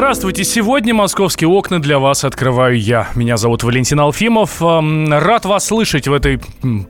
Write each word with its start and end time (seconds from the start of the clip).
Здравствуйте! 0.00 0.44
Сегодня 0.44 0.94
московские 0.94 1.48
окна 1.48 1.78
для 1.78 1.98
вас 1.98 2.24
открываю 2.24 2.80
я. 2.80 3.08
Меня 3.14 3.36
зовут 3.36 3.64
Валентин 3.64 4.00
Алфимов. 4.00 4.62
Эм, 4.62 5.12
рад 5.12 5.44
вас 5.44 5.66
слышать 5.66 6.08
в 6.08 6.14
этой 6.14 6.40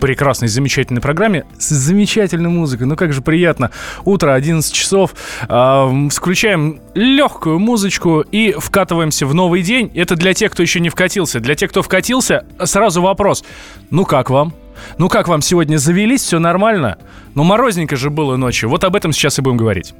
прекрасной, 0.01 0.47
замечательной 0.47 1.01
программе 1.01 1.45
с 1.59 1.71
замечательной 1.71 2.51
музыкой. 2.51 2.87
Ну 2.87 2.95
как 2.95 3.13
же 3.13 3.21
приятно. 3.21 3.73
Утро, 4.05 4.33
11 4.33 4.73
часов. 4.73 5.17
Эм, 5.49 6.09
включаем 6.09 6.81
легкую 6.95 7.59
музычку 7.59 8.21
и 8.21 8.53
вкатываемся 8.57 9.27
в 9.27 9.35
новый 9.35 9.63
день. 9.63 9.91
Это 9.97 10.15
для 10.15 10.33
тех, 10.33 10.53
кто 10.53 10.63
еще 10.63 10.79
не 10.79 10.89
вкатился. 10.89 11.41
Для 11.41 11.57
тех, 11.57 11.71
кто 11.71 11.83
вкатился, 11.83 12.47
сразу 12.63 13.03
вопрос. 13.03 13.43
Ну 13.91 14.05
как 14.05 14.31
вам? 14.31 14.55
Ну 14.99 15.09
как 15.09 15.27
вам 15.27 15.43
сегодня 15.43 15.79
завелись? 15.79 16.23
Все 16.23 16.39
нормально? 16.39 16.97
Ну 17.35 17.43
морозненько 17.43 17.97
же 17.97 18.09
было 18.09 18.37
ночью. 18.37 18.71
Вот 18.71 18.85
об 18.85 18.95
этом 18.95 19.13
сейчас 19.13 19.41
и 19.41 19.43
будем 19.43 19.57
говорить. 19.57 19.95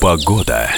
Погода. 0.00 0.70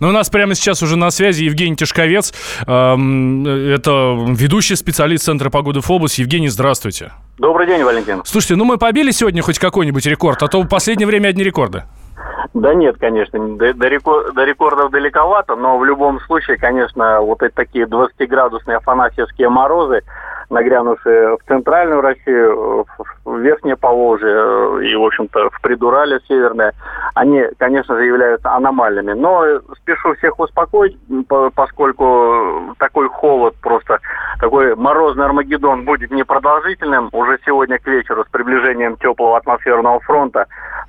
Но 0.00 0.08
у 0.08 0.12
нас 0.12 0.30
прямо 0.30 0.54
сейчас 0.54 0.82
уже 0.82 0.96
на 0.96 1.10
связи 1.10 1.44
Евгений 1.44 1.76
Тишковец. 1.76 2.32
Эм, 2.66 3.46
это 3.46 4.16
ведущий 4.28 4.74
специалист 4.74 5.24
Центра 5.24 5.50
погоды 5.50 5.82
ФОБУС. 5.82 6.14
Евгений, 6.14 6.48
здравствуйте. 6.48 7.12
Добрый 7.36 7.66
день, 7.66 7.82
Валентин. 7.82 8.22
Слушайте, 8.24 8.56
ну 8.56 8.64
мы 8.64 8.78
побили 8.78 9.10
сегодня 9.10 9.42
хоть 9.42 9.58
какой-нибудь 9.58 10.06
рекорд, 10.06 10.42
а 10.42 10.48
то 10.48 10.62
в 10.62 10.68
последнее 10.68 11.06
время 11.06 11.28
одни 11.28 11.44
рекорды. 11.44 11.82
Да 12.54 12.72
нет, 12.72 12.96
конечно, 12.98 13.56
до, 13.56 13.74
до, 13.74 13.88
рекорд, 13.88 14.34
до 14.34 14.44
рекордов 14.44 14.90
далековато, 14.90 15.54
но 15.54 15.76
в 15.78 15.84
любом 15.84 16.20
случае, 16.20 16.56
конечно, 16.56 17.20
вот 17.20 17.42
эти 17.42 17.52
такие 17.52 17.84
20-градусные 17.84 18.76
афанасьевские 18.76 19.50
морозы, 19.50 20.02
нагрянувшие 20.50 21.36
в 21.36 21.40
центральную 21.46 22.00
Россию, 22.00 22.86
в 23.24 23.38
Верхнее 23.38 23.76
Поволжье 23.76 24.30
э, 24.30 24.84
и, 24.84 24.96
в 24.96 25.04
общем-то, 25.04 25.50
в 25.50 25.60
Придурале 25.60 26.20
северное, 26.26 26.72
они, 27.14 27.44
конечно 27.58 27.96
же, 27.96 28.04
являются 28.04 28.50
аномальными. 28.52 29.12
Но 29.12 29.44
спешу 29.76 30.14
всех 30.14 30.38
успокоить, 30.38 30.96
поскольку 31.54 32.74
такой 32.78 33.08
холод 33.08 33.54
просто, 33.60 33.98
такой 34.40 34.74
морозный 34.76 35.26
Армагеддон 35.26 35.84
будет 35.84 36.10
непродолжительным. 36.10 37.10
Уже 37.12 37.38
сегодня 37.44 37.78
к 37.78 37.86
вечеру 37.86 38.24
с 38.24 38.30
приближением 38.30 38.96
теплого 38.96 39.36
атмосферного 39.36 40.00
фронта, 40.00 40.46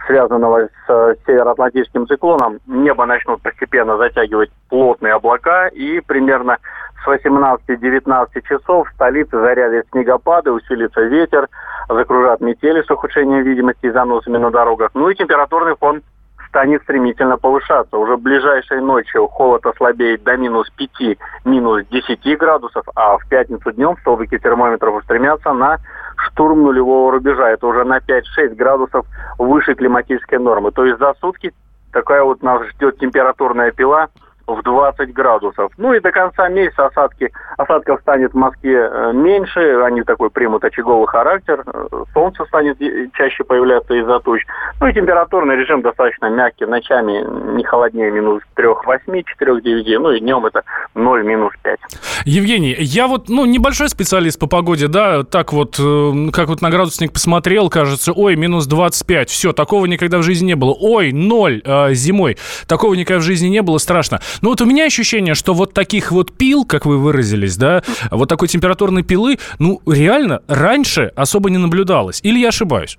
связанного 0.08 0.70
с 0.88 1.16
североатлантическим 1.26 2.08
циклоном, 2.08 2.60
небо 2.68 3.06
начнут 3.06 3.42
постепенно 3.42 3.98
затягивать 3.98 4.52
плотные 4.70 5.14
облака 5.14 5.68
и 5.68 6.00
примерно 6.00 6.58
с 7.04 7.08
18-19 7.08 8.42
часов 8.48 8.88
в 8.88 8.94
столице 8.94 9.32
зарядят 9.32 9.88
снегопады, 9.92 10.52
усилится 10.52 11.02
ветер, 11.02 11.48
закружат 11.88 12.42
метели 12.42 12.82
с 12.82 12.90
ухудшением 12.90 13.44
видимости 13.44 13.88
и 13.88 13.92
заносами 13.92 14.38
на 14.38 14.52
дорогах. 14.52 14.92
Ну 14.94 15.10
и 15.10 15.16
температурный 15.16 15.76
фон 15.76 16.02
станет 16.50 16.82
стремительно 16.84 17.38
повышаться. 17.38 17.98
Уже 17.98 18.18
ближайшей 18.18 18.82
ночью 18.82 19.28
холод 19.28 19.66
ослабеет 19.66 20.24
до 20.24 20.36
минус 20.36 20.70
5, 20.72 21.18
минус 21.46 21.86
10 21.90 22.38
градусов, 22.38 22.86
а 22.96 23.18
в 23.18 23.28
пятницу 23.30 23.72
днем 23.72 23.96
столбики 24.02 24.38
термометров 24.38 24.96
устремятся 24.96 25.54
на 25.54 25.78
штурм 26.18 26.64
нулевого 26.64 27.12
рубежа. 27.12 27.50
Это 27.50 27.68
уже 27.68 27.84
на 27.86 28.00
5-6 28.00 28.56
градусов 28.56 29.06
выше 29.38 29.76
климатической 29.76 30.40
нормы. 30.40 30.72
То 30.72 30.86
есть 30.86 31.00
за 31.00 31.14
сутки 31.22 31.54
такая 31.94 32.24
вот 32.24 32.42
нас 32.44 32.68
ждет 32.70 32.98
температурная 32.98 33.72
пила– 33.72 34.10
в 34.56 34.64
20 34.64 35.14
градусов. 35.14 35.72
Ну 35.78 35.94
и 35.94 36.00
до 36.00 36.12
конца 36.12 36.50
месяца 36.50 36.88
осадки, 36.88 37.32
осадков 37.58 38.02
станет 38.02 38.34
в 38.34 38.38
Москве 38.38 38.90
э, 38.92 39.12
меньше, 39.14 39.82
они 39.84 40.04
такой 40.04 40.30
примут 40.30 40.64
очаговый 40.64 41.08
характер, 41.08 41.64
э, 41.66 41.88
солнце 42.14 42.46
станет 42.46 42.78
чаще 43.14 43.44
появляться 43.44 43.94
из-за 43.94 44.20
туч. 44.20 44.46
Ну 44.82 44.88
и 44.88 44.94
температурный 44.94 45.56
режим 45.56 45.82
достаточно 45.82 46.30
мягкий, 46.30 46.66
ночами 46.66 47.26
не 47.56 47.64
холоднее 47.64 48.12
минус 48.12 48.42
3-8, 48.56 49.24
4-9, 49.42 50.00
ну 50.00 50.12
и 50.12 50.20
днем 50.20 50.46
это 50.46 50.64
0 50.96 51.24
минус 51.24 51.54
5. 51.64 51.80
Евгений, 52.26 52.76
я 52.80 53.08
вот, 53.08 53.30
ну, 53.30 53.46
небольшой 53.46 53.90
специалист 53.90 54.40
по 54.40 54.48
погоде, 54.48 54.88
да, 54.88 55.24
так 55.24 55.54
вот, 55.54 55.80
э, 55.80 56.32
как 56.32 56.50
вот 56.50 56.62
на 56.62 56.70
градусник 56.70 57.14
посмотрел, 57.14 57.70
кажется, 57.70 58.12
ой, 58.14 58.36
минус 58.36 58.68
25, 58.68 59.30
все, 59.30 59.54
такого 59.54 59.86
никогда 59.86 60.18
в 60.18 60.24
жизни 60.24 60.48
не 60.48 60.56
было, 60.56 60.76
ой, 60.80 61.12
0 61.12 61.62
э, 61.64 61.94
зимой, 61.94 62.38
такого 62.68 62.94
никогда 62.96 63.20
в 63.20 63.24
жизни 63.24 63.48
не 63.48 63.62
было, 63.62 63.78
страшно. 63.78 64.20
Ну 64.42 64.50
вот 64.50 64.62
у 64.62 64.66
меня 64.66 64.86
ощущение, 64.86 65.34
что 65.34 65.54
вот 65.54 65.74
таких 65.74 66.12
вот 66.12 66.38
пил, 66.38 66.66
как 66.66 66.86
вы 66.86 66.98
выразились, 66.98 67.58
да, 67.58 67.82
вот 68.12 68.30
такой 68.30 68.48
температурной 68.48 69.04
пилы, 69.04 69.38
ну 69.60 69.82
реально 69.86 70.42
раньше 70.48 71.12
особо 71.16 71.50
не 71.50 71.58
наблюдалось. 71.58 72.20
Или 72.24 72.40
я 72.40 72.50
ошибаюсь? 72.50 72.98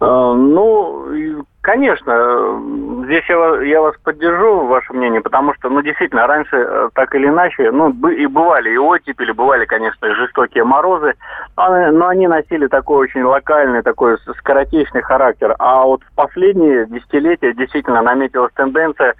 Э, 0.00 0.34
ну, 0.36 1.44
конечно, 1.60 2.62
здесь 3.04 3.24
я, 3.28 3.62
я 3.62 3.82
вас 3.82 3.94
поддержу, 4.04 4.66
ваше 4.66 4.92
мнение, 4.92 5.20
потому 5.20 5.54
что, 5.54 5.68
ну, 5.68 5.82
действительно, 5.82 6.26
раньше 6.26 6.56
э, 6.56 6.88
так 6.94 7.14
или 7.14 7.26
иначе, 7.26 7.70
ну, 7.72 7.90
и 8.08 8.26
бывали 8.26 8.70
и 8.70 8.78
оттепели, 8.78 9.32
бывали, 9.32 9.64
конечно, 9.64 10.06
и 10.06 10.14
жестокие 10.14 10.64
морозы, 10.64 11.14
но 11.56 12.08
они 12.08 12.28
носили 12.28 12.68
такой 12.68 13.08
очень 13.08 13.22
локальный, 13.22 13.82
такой 13.82 14.18
скоротечный 14.38 15.02
характер. 15.02 15.56
А 15.58 15.82
вот 15.84 16.02
в 16.02 16.14
последние 16.14 16.86
десятилетия 16.86 17.52
действительно 17.52 18.02
наметилась 18.02 18.52
тенденция 18.54 19.14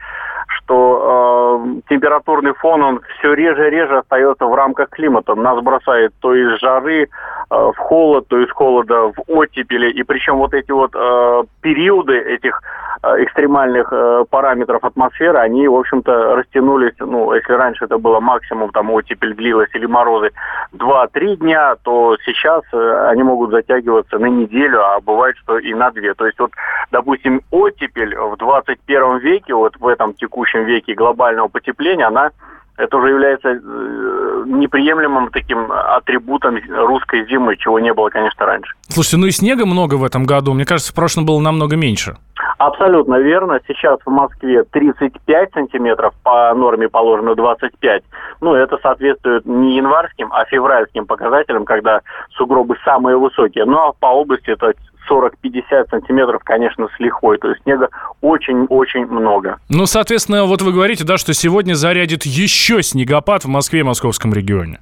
что 0.68 1.64
э, 1.64 1.80
температурный 1.88 2.52
фон, 2.52 2.82
он 2.82 3.00
все 3.18 3.32
реже 3.32 3.68
и 3.68 3.70
реже 3.70 3.98
остается 3.98 4.44
в 4.44 4.54
рамках 4.54 4.90
климата. 4.90 5.34
Нас 5.34 5.60
бросает 5.62 6.12
то 6.20 6.34
из 6.34 6.60
жары 6.60 7.04
э, 7.04 7.06
в 7.50 7.76
холод, 7.76 8.28
то 8.28 8.38
из 8.38 8.50
холода 8.50 9.08
в 9.08 9.22
оттепели. 9.26 9.90
И 9.90 10.02
причем 10.02 10.36
вот 10.36 10.52
эти 10.52 10.70
вот 10.70 10.94
э, 10.94 11.42
периоды 11.62 12.18
этих 12.18 12.60
э, 13.02 13.24
экстремальных 13.24 13.88
э, 13.92 14.24
параметров 14.28 14.84
атмосферы, 14.84 15.38
они, 15.38 15.66
в 15.68 15.74
общем-то, 15.74 16.36
растянулись, 16.36 16.94
ну, 16.98 17.32
если 17.32 17.52
раньше 17.54 17.86
это 17.86 17.96
было 17.96 18.20
максимум, 18.20 18.70
там, 18.70 18.90
оттепель 18.90 19.34
длилась 19.34 19.70
или 19.74 19.86
морозы 19.86 20.30
2-3 20.76 21.36
дня, 21.36 21.76
то 21.82 22.16
сейчас 22.26 22.62
э, 22.72 23.08
они 23.08 23.22
могут 23.22 23.50
затягиваться 23.50 24.18
на 24.18 24.26
неделю, 24.26 24.84
а 24.84 25.00
бывает, 25.00 25.36
что 25.38 25.58
и 25.58 25.72
на 25.72 25.90
две. 25.90 26.12
То 26.12 26.26
есть 26.26 26.38
вот, 26.38 26.50
допустим, 26.90 27.40
оттепель 27.50 28.14
в 28.16 28.36
21 28.36 29.18
веке, 29.18 29.54
вот 29.54 29.76
в 29.78 29.86
этом 29.86 30.12
текущем 30.12 30.57
веке 30.64 30.94
глобального 30.94 31.48
потепления, 31.48 32.06
она 32.06 32.30
это 32.78 32.96
уже 32.96 33.08
является 33.08 33.48
э, 33.48 34.44
неприемлемым 34.46 35.30
таким 35.32 35.70
атрибутом 35.70 36.58
русской 36.68 37.28
зимы, 37.28 37.56
чего 37.56 37.80
не 37.80 37.92
было, 37.92 38.08
конечно, 38.08 38.46
раньше. 38.46 38.72
Слушайте, 38.88 39.16
ну 39.16 39.26
и 39.26 39.32
снега 39.32 39.66
много 39.66 39.96
в 39.96 40.04
этом 40.04 40.24
году. 40.24 40.54
Мне 40.54 40.64
кажется, 40.64 40.92
в 40.92 40.94
прошлом 40.94 41.26
было 41.26 41.40
намного 41.40 41.76
меньше. 41.76 42.16
Абсолютно 42.58 43.16
верно. 43.16 43.60
Сейчас 43.66 43.98
в 44.04 44.10
Москве 44.10 44.62
35 44.62 45.52
сантиметров, 45.52 46.14
по 46.22 46.54
норме 46.54 46.88
положено 46.88 47.34
25. 47.34 48.02
Ну, 48.40 48.54
это 48.54 48.78
соответствует 48.78 49.44
не 49.44 49.76
январским, 49.76 50.32
а 50.32 50.44
февральским 50.44 51.06
показателям, 51.06 51.64
когда 51.64 52.00
сугробы 52.36 52.76
самые 52.84 53.16
высокие. 53.16 53.64
Ну, 53.64 53.78
а 53.78 53.92
по 53.92 54.06
области 54.06 54.50
это 54.50 54.72
40-50 55.08 55.90
сантиметров, 55.90 56.42
конечно, 56.44 56.88
с 56.94 57.00
лихвой. 57.00 57.38
То 57.38 57.48
есть 57.48 57.62
снега 57.62 57.88
очень-очень 58.20 59.06
много. 59.06 59.58
Ну, 59.68 59.86
соответственно, 59.86 60.44
вот 60.44 60.62
вы 60.62 60.72
говорите, 60.72 61.04
да, 61.04 61.18
что 61.18 61.32
сегодня 61.34 61.74
зарядит 61.74 62.24
еще 62.24 62.82
снегопад 62.82 63.44
в 63.44 63.48
Москве 63.48 63.80
и 63.80 63.82
московском 63.84 64.32
регионе. 64.32 64.80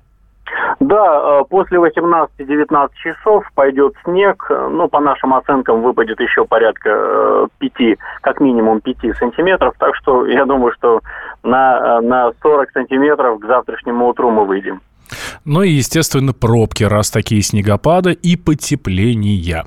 Да, 0.81 1.41
э, 1.41 1.45
после 1.49 1.79
18-19 1.79 2.91
часов 3.03 3.45
пойдет 3.55 3.95
снег. 4.05 4.47
Ну, 4.51 4.89
по 4.89 5.01
нашим 5.01 5.35
оценкам, 5.35 5.83
выпадет 5.83 6.21
еще 6.21 6.45
порядка 6.45 7.49
5, 7.59 7.73
э, 7.81 7.97
как 8.21 8.41
минимум 8.41 8.81
5 8.81 9.17
сантиметров. 9.19 9.75
Так 9.79 9.97
что 9.97 10.27
я 10.27 10.45
думаю, 10.45 10.73
что 10.77 11.01
на, 11.43 11.99
э, 11.99 12.01
на 12.03 12.33
40 12.43 12.71
сантиметров 12.73 13.41
к 13.41 13.47
завтрашнему 13.47 14.07
утру 14.07 14.31
мы 14.31 14.45
выйдем. 14.45 14.81
Ну 15.45 15.63
и, 15.63 15.71
естественно, 15.71 16.33
пробки, 16.33 16.83
раз 16.83 17.11
такие 17.11 17.41
снегопады 17.43 18.13
и 18.13 18.37
потепления. 18.37 19.65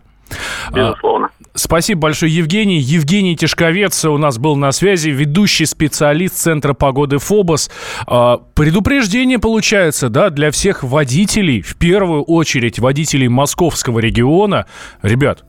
Безусловно. 0.71 1.29
Спасибо 1.55 2.01
большое, 2.01 2.33
Евгений. 2.33 2.79
Евгений 2.79 3.35
Тишковец 3.35 4.05
у 4.05 4.17
нас 4.17 4.37
был 4.37 4.55
на 4.55 4.71
связи, 4.71 5.09
ведущий 5.09 5.65
специалист 5.65 6.35
Центра 6.35 6.73
погоды 6.73 7.17
ФОБОС. 7.17 7.69
А, 8.07 8.37
предупреждение 8.53 9.39
получается, 9.39 10.09
да, 10.09 10.29
для 10.29 10.51
всех 10.51 10.83
водителей, 10.83 11.61
в 11.61 11.75
первую 11.75 12.23
очередь 12.23 12.79
водителей 12.79 13.27
московского 13.27 13.99
региона. 13.99 14.67
Ребят, 15.01 15.43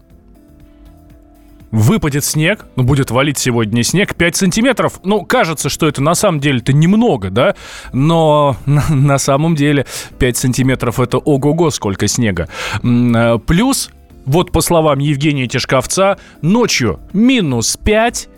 выпадет 1.71 2.25
снег, 2.25 2.67
ну, 2.76 2.83
будет 2.83 3.11
валить 3.11 3.38
сегодня 3.38 3.83
снег 3.83 4.15
5 4.15 4.37
сантиметров. 4.37 5.00
Ну, 5.05 5.25
кажется, 5.25 5.69
что 5.69 5.87
это 5.87 6.03
на 6.03 6.15
самом 6.15 6.41
деле-то 6.41 6.73
немного, 6.73 7.31
да? 7.31 7.55
Но 7.93 8.56
на, 8.67 9.19
самом 9.19 9.55
деле 9.55 9.87
5 10.19 10.37
сантиметров 10.37 10.99
это 11.00 11.19
ого-го 11.19 11.71
сколько 11.71 12.09
снега. 12.09 12.49
А, 12.83 13.38
плюс 13.38 13.91
вот 14.25 14.53
по 14.53 14.61
словам 14.61 14.99
Евгения 14.99 15.47
Тишковца, 15.47 16.19
ночью 16.43 17.01
минус 17.13 17.77
5, 17.77 18.29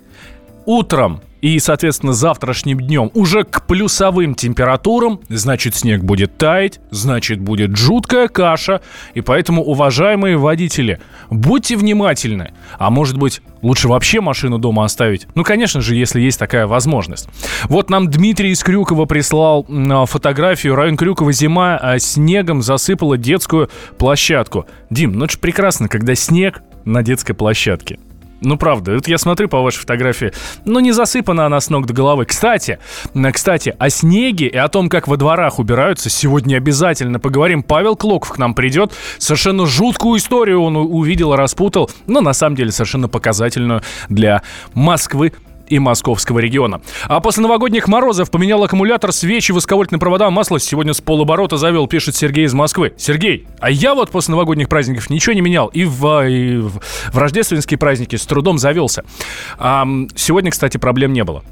утром 0.67 1.21
и, 1.43 1.59
соответственно, 1.59 2.13
завтрашним 2.13 2.81
днем 2.81 3.11
уже 3.15 3.43
к 3.43 3.67
плюсовым 3.67 4.37
температурам, 4.37 5.21
значит, 5.29 5.75
снег 5.75 6.03
будет 6.03 6.39
таять, 6.39 6.81
значит, 6.91 7.41
будет 7.41 7.77
жуткая 7.77 8.29
каша. 8.29 8.81
И 9.15 9.21
поэтому, 9.21 9.63
уважаемые 9.63 10.37
водители, 10.37 11.01
будьте 11.31 11.77
внимательны. 11.77 12.55
А 12.79 12.91
может 12.91 13.19
быть, 13.19 13.43
лучше 13.61 13.89
вообще 13.89 14.21
машину 14.21 14.59
дома 14.59 14.85
оставить? 14.85 15.27
Ну, 15.35 15.43
конечно 15.43 15.81
же, 15.81 15.97
если 15.97 16.21
есть 16.21 16.39
такая 16.39 16.69
возможность. 16.69 17.29
Вот 17.65 17.91
нам 17.91 18.09
Дмитрий 18.09 18.53
из 18.53 18.63
Крюкова 18.63 19.07
прислал 19.07 19.67
фотографию. 20.07 20.77
Район 20.77 20.97
Крюкова 20.97 21.33
зима, 21.33 21.77
а 21.77 21.99
снегом 21.99 22.63
засыпала 22.63 23.19
детскую 23.19 23.69
площадку. 23.99 24.67
Дим, 24.91 25.13
ну 25.15 25.25
это 25.25 25.33
же 25.33 25.39
прекрасно, 25.41 25.89
когда 25.89 26.15
снег 26.15 26.63
на 26.85 27.03
детской 27.03 27.35
площадке. 27.35 27.99
Ну, 28.43 28.57
правда, 28.57 28.93
это 28.93 29.09
я 29.09 29.19
смотрю 29.19 29.49
по 29.49 29.63
вашей 29.63 29.79
фотографии. 29.79 30.33
Ну, 30.65 30.81
не 30.81 30.93
засыпана 30.93 31.47
она 31.47 31.61
с 31.61 31.71
ног 31.71 31.87
до 31.87 31.95
головы. 31.95 32.25
Кстати, 32.25 32.79
кстати, 33.33 33.75
о 33.79 33.89
снеге 33.89 34.49
и 34.49 34.57
о 34.57 34.69
том, 34.69 34.89
как 34.89 35.07
во 35.07 35.17
дворах 35.17 35.59
убираются, 35.59 36.11
сегодня 36.11 36.57
обязательно 36.57 37.21
поговорим. 37.21 37.63
Павел 37.63 37.97
Клоков 37.97 38.33
к 38.33 38.39
нам 38.39 38.55
придет. 38.55 38.93
Совершенно 39.19 39.67
жуткую 39.67 40.19
историю 40.19 40.63
он 40.63 40.77
увидел, 40.77 41.35
распутал. 41.37 41.91
Но 42.07 42.21
на 42.21 42.33
самом 42.33 42.57
деле 42.57 42.73
совершенно 42.73 43.09
показательную 43.09 43.83
для 44.09 44.43
Москвы 44.75 45.33
и 45.73 45.79
московского 45.79 46.39
региона. 46.39 46.83
А 47.05 47.21
после 47.21 47.43
новогодних 47.43 47.89
морозов 47.89 48.31
поменял 48.31 48.63
аккумулятор, 48.63 49.11
свечи, 49.11 49.53
высоковольтные 49.53 49.99
провода, 49.99 50.29
масло 50.31 50.61
сегодня 50.61 50.93
с 50.93 51.01
полоборота 51.01 51.57
завел, 51.57 51.87
пишет 51.87 52.15
Сергей 52.15 52.45
из 52.45 52.53
Москвы. 52.53 52.93
Сергей, 52.99 53.47
а 53.59 53.71
я 53.71 53.95
вот 53.95 54.11
после 54.11 54.33
новогодних 54.33 54.69
праздников 54.69 55.09
ничего 55.09 55.33
не 55.33 55.41
менял. 55.41 55.69
И 55.69 55.85
в, 55.85 56.29
и 56.29 56.59
в, 56.59 56.81
в 57.13 57.19
рождественские 57.19 57.79
праздники 57.79 58.17
с 58.17 58.27
трудом 58.27 58.59
завелся. 58.59 59.03
А, 59.59 59.87
сегодня, 60.15 60.51
кстати, 60.51 60.77
проблем 60.77 61.15
не 61.15 61.25
было. 61.25 61.43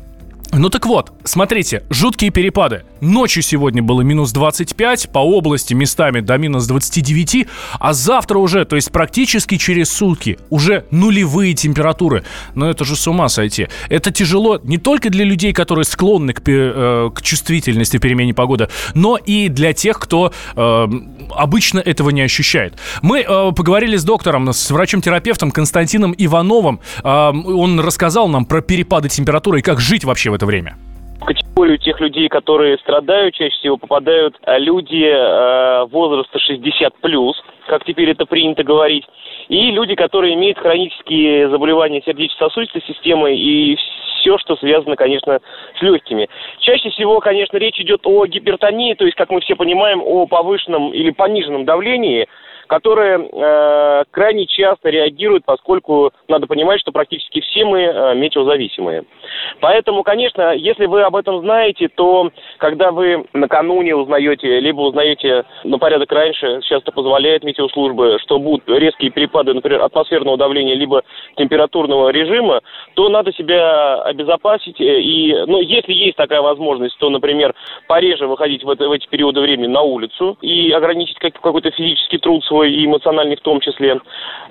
Ну 0.53 0.69
так 0.69 0.85
вот, 0.87 1.13
смотрите, 1.23 1.85
жуткие 1.91 2.33
перепады. 2.33 2.83
Ночью 3.01 3.41
сегодня 3.41 3.85
было 3.85 4.01
минус 4.01 4.33
25, 4.33 5.11
по 5.11 5.21
области 5.21 5.75
местами 5.75 6.21
до 6.21 6.39
минус 6.39 6.67
29, 6.67 7.47
а 7.79 7.93
завтра 7.93 8.39
уже, 8.39 8.65
то 8.65 8.75
есть 8.75 8.91
практически 8.91 9.57
через 9.59 9.91
сутки, 9.91 10.39
уже 10.51 10.87
нулевые 10.91 11.55
температуры. 11.55 12.25
Но 12.57 12.69
это 12.69 12.85
же 12.85 12.97
с 12.97 13.07
ума 13.07 13.29
сойти. 13.29 13.69
Это 13.89 14.11
тяжело 14.11 14.61
не 14.65 14.79
только 14.79 15.09
для 15.09 15.25
людей, 15.25 15.53
которые 15.53 15.85
склонны 15.85 16.33
к, 16.33 16.43
э, 16.45 17.11
к 17.15 17.23
чувствительности 17.23 17.99
перемене 17.99 18.35
погоды, 18.35 18.69
но 18.95 19.17
и 19.17 19.49
для 19.49 19.73
тех, 19.73 20.01
кто 20.01 20.33
э, 20.57 20.89
обычно 21.31 21.79
этого 21.79 22.11
не 22.11 22.23
ощущает. 22.23 22.75
Мы 23.03 23.21
э, 23.21 23.53
поговорили 23.53 23.97
с 23.97 24.03
доктором, 24.03 24.53
с 24.53 24.71
врачом-терапевтом 24.71 25.53
Константином 25.53 26.13
Ивановым. 26.19 26.81
Э, 27.05 27.31
он 27.31 27.79
рассказал 27.79 28.29
нам 28.29 28.45
про 28.47 28.63
перепады 28.63 29.09
температуры 29.09 29.61
и 29.61 29.63
как 29.63 29.81
жить 29.81 30.03
вообще 30.03 30.31
в 30.31 30.40
это 30.41 30.47
время 30.47 30.75
категорию 31.21 31.77
тех 31.77 32.01
людей, 32.01 32.31
которые 32.31 32.79
страдают, 32.79 33.35
чаще 33.35 33.55
всего 33.59 33.77
попадают 33.77 34.39
э, 34.47 34.59
люди 34.59 35.05
э, 35.05 35.85
возраста 35.91 36.39
60 36.39 36.95
плюс, 37.03 37.37
как 37.67 37.85
теперь 37.85 38.09
это 38.09 38.25
принято 38.25 38.65
говорить, 38.65 39.05
и 39.49 39.71
люди, 39.71 39.95
которые 39.97 40.33
имеют 40.35 40.59
хронические 40.59 41.51
заболевания 41.51 42.01
сердечно-сосудистой 42.07 42.83
системы 42.87 43.37
и 43.37 43.77
все, 44.21 44.39
что 44.39 44.57
связано, 44.57 44.97
конечно, 44.97 45.41
с 45.79 45.83
легкими. 45.83 46.27
Чаще 46.61 46.89
всего, 46.89 47.21
конечно, 47.21 47.59
речь 47.59 47.79
идет 47.79 48.01
о 48.05 48.25
гипертонии, 48.25 48.95
то 48.95 49.05
есть, 49.05 49.19
как 49.19 49.29
мы 49.29 49.43
все 49.43 49.57
понимаем, 49.57 50.01
о 50.03 50.27
повышенном 50.27 50.95
или 50.95 51.11
пониженном 51.11 51.67
давлении, 51.67 52.29
которые 52.71 53.19
э, 53.19 54.05
крайне 54.13 54.47
часто 54.47 54.91
реагируют, 54.91 55.45
поскольку 55.45 56.13
надо 56.29 56.47
понимать, 56.47 56.81
что 56.81 56.93
практически 56.93 57.41
все 57.41 57.65
мы 57.65 57.81
э, 57.81 58.15
метеозависимые. 58.15 59.03
Поэтому, 59.61 60.05
конечно, 60.05 60.55
если 60.55 60.87
вы 60.87 61.03
об 61.03 61.17
этом 61.17 61.41
знаете, 61.41 61.89
то 61.89 62.31
когда 62.59 62.93
вы 62.93 63.27
накануне 63.33 63.97
узнаете, 63.97 64.61
либо 64.61 64.83
узнаете 64.83 65.47
на 65.65 65.79
порядок 65.79 66.13
раньше, 66.13 66.61
сейчас 66.63 66.83
это 66.83 66.93
позволяет 66.93 67.43
метеослужбы, 67.43 68.19
что 68.23 68.39
будут 68.39 68.63
резкие 68.69 69.11
перепады, 69.11 69.53
например, 69.53 69.83
атмосферного 69.83 70.37
давления, 70.37 70.77
либо 70.77 71.03
температурного 71.35 72.11
режима, 72.11 72.61
то 72.95 73.09
надо 73.09 73.33
себя 73.33 74.01
обезопасить. 74.03 74.81
Э, 74.81 75.01
и, 75.01 75.35
ну, 75.49 75.61
если 75.61 75.93
есть 75.93 76.17
такая 76.17 76.41
возможность, 76.41 76.97
то, 76.99 77.11
например, 77.11 77.53
пореже 77.89 78.29
выходить 78.29 78.63
в, 78.63 78.71
это, 78.71 78.89
в 78.89 78.93
эти 78.93 79.09
периоды 79.09 79.41
времени 79.41 79.67
на 79.67 79.83
улицу 79.83 80.39
и 80.41 80.71
ограничить 80.71 81.19
как, 81.19 81.35
какой-то 81.35 81.73
физический 81.73 82.19
труд 82.19 82.45
свой 82.45 82.60
и 82.65 82.85
эмоциональный 82.85 83.37
в 83.37 83.41
том 83.41 83.61
числе. 83.61 84.01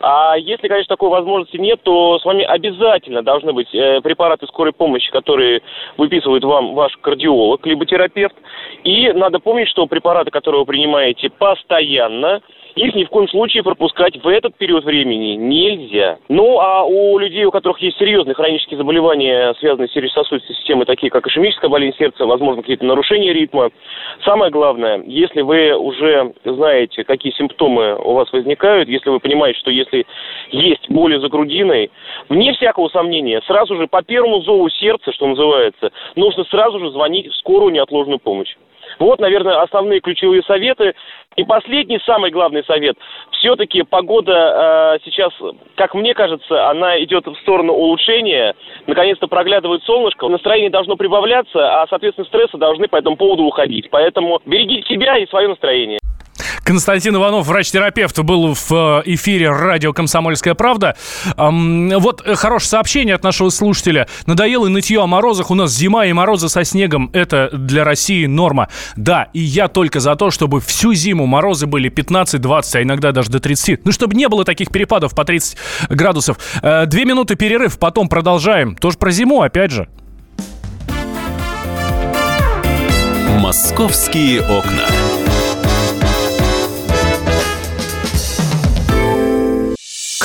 А 0.01 0.35
если, 0.37 0.67
конечно, 0.67 0.95
такой 0.95 1.09
возможности 1.09 1.57
нет, 1.57 1.81
то 1.83 2.19
с 2.19 2.25
вами 2.25 2.43
обязательно 2.43 3.21
должны 3.21 3.53
быть 3.53 3.73
э, 3.73 4.01
препараты 4.01 4.47
скорой 4.47 4.73
помощи, 4.73 5.11
которые 5.11 5.61
выписывает 5.97 6.43
вам 6.43 6.73
ваш 6.73 6.95
кардиолог, 6.97 7.65
либо 7.65 7.85
терапевт. 7.85 8.35
И 8.83 9.11
надо 9.13 9.39
помнить, 9.39 9.67
что 9.69 9.87
препараты, 9.87 10.31
которые 10.31 10.61
вы 10.61 10.65
принимаете 10.65 11.29
постоянно, 11.29 12.41
их 12.79 12.95
ни 12.95 13.03
в 13.03 13.09
коем 13.09 13.27
случае 13.27 13.63
пропускать 13.63 14.21
в 14.23 14.27
этот 14.27 14.55
период 14.55 14.85
времени 14.85 15.35
нельзя. 15.35 16.17
Ну, 16.29 16.59
а 16.59 16.83
у 16.83 17.17
людей, 17.17 17.43
у 17.45 17.51
которых 17.51 17.79
есть 17.81 17.97
серьезные 17.97 18.35
хронические 18.35 18.77
заболевания, 18.77 19.53
связанные 19.59 19.89
с 19.89 19.91
сердечно-сосудистой 19.91 20.55
системой, 20.55 20.85
такие 20.85 21.09
как 21.09 21.27
ишемическая 21.27 21.69
болезнь 21.69 21.97
сердца, 21.97 22.25
возможно, 22.25 22.61
какие-то 22.61 22.85
нарушения 22.85 23.33
ритма, 23.33 23.71
самое 24.23 24.51
главное, 24.51 25.03
если 25.05 25.41
вы 25.41 25.75
уже 25.75 26.33
знаете, 26.45 27.03
какие 27.03 27.33
симптомы 27.33 27.95
у 27.95 28.13
вас 28.13 28.31
возникают, 28.31 28.87
если 28.87 29.09
вы 29.09 29.19
понимаете, 29.19 29.59
что 29.59 29.71
если 29.71 30.05
есть 30.51 30.89
боли 30.89 31.19
за 31.19 31.27
грудиной, 31.27 31.91
вне 32.29 32.53
всякого 32.53 32.87
сомнения, 32.89 33.41
сразу 33.45 33.75
же 33.75 33.87
по 33.87 34.01
первому 34.01 34.41
зову 34.41 34.69
сердца, 34.69 35.11
что 35.11 35.27
называется, 35.27 35.91
нужно 36.15 36.45
сразу 36.45 36.79
же 36.79 36.91
звонить 36.91 37.27
в 37.27 37.35
скорую 37.35 37.73
неотложную 37.73 38.19
помощь. 38.19 38.55
Вот, 38.97 39.19
наверное, 39.19 39.61
основные 39.61 39.99
ключевые 39.99 40.41
советы. 40.43 40.93
И 41.35 41.43
последний, 41.43 41.99
самый 42.05 42.31
главный 42.31 42.63
совет. 42.65 42.97
Все-таки 43.31 43.83
погода 43.83 44.97
э, 44.97 44.99
сейчас, 45.05 45.31
как 45.75 45.93
мне 45.93 46.13
кажется, 46.13 46.69
она 46.69 47.01
идет 47.03 47.27
в 47.27 47.35
сторону 47.37 47.73
улучшения. 47.73 48.55
Наконец-то 48.87 49.27
проглядывает 49.27 49.83
солнышко. 49.83 50.27
Настроение 50.27 50.69
должно 50.69 50.95
прибавляться, 50.97 51.81
а, 51.81 51.87
соответственно, 51.87 52.25
стрессы 52.25 52.57
должны 52.57 52.87
по 52.87 52.97
этому 52.97 53.15
поводу 53.15 53.43
уходить. 53.43 53.89
Поэтому 53.89 54.41
берегите 54.45 54.87
себя 54.87 55.17
и 55.17 55.27
свое 55.27 55.47
настроение. 55.47 55.99
Константин 56.69 57.15
Иванов, 57.15 57.47
врач-терапевт, 57.47 58.19
был 58.19 58.53
в 58.53 58.71
э, 58.71 59.01
эфире 59.15 59.49
радио 59.49 59.91
«Комсомольская 59.91 60.53
правда». 60.53 60.95
Вот 61.35 62.21
э, 62.23 62.35
хорошее 62.35 62.69
сообщение 62.69 63.15
от 63.15 63.23
нашего 63.23 63.49
слушателя. 63.49 64.07
Надоело 64.27 64.67
нытье 64.67 65.01
о 65.01 65.07
морозах. 65.07 65.49
У 65.49 65.55
нас 65.55 65.71
зима 65.71 66.05
и 66.05 66.13
морозы 66.13 66.47
со 66.47 66.63
снегом. 66.63 67.09
Это 67.11 67.49
для 67.51 67.83
России 67.83 68.27
норма. 68.27 68.67
Да, 68.95 69.29
и 69.33 69.39
я 69.39 69.67
только 69.67 69.99
за 69.99 70.15
то, 70.15 70.29
чтобы 70.29 70.61
всю 70.61 70.93
зиму 70.93 71.25
морозы 71.25 71.65
были 71.65 71.89
15-20, 71.89 72.75
а 72.75 72.83
иногда 72.83 73.13
даже 73.13 73.31
до 73.31 73.39
30. 73.39 73.83
Ну, 73.85 73.91
чтобы 73.91 74.15
не 74.15 74.29
было 74.29 74.45
таких 74.45 74.69
перепадов 74.69 75.15
по 75.15 75.25
30 75.25 75.57
градусов. 75.89 76.37
Э, 76.61 76.85
две 76.85 77.03
минуты 77.03 77.33
перерыв, 77.33 77.79
потом 77.79 78.07
продолжаем. 78.07 78.75
Тоже 78.75 78.99
про 78.99 79.09
зиму, 79.09 79.41
опять 79.41 79.71
же. 79.71 79.87
«Московские 83.39 84.41
окна». 84.41 84.85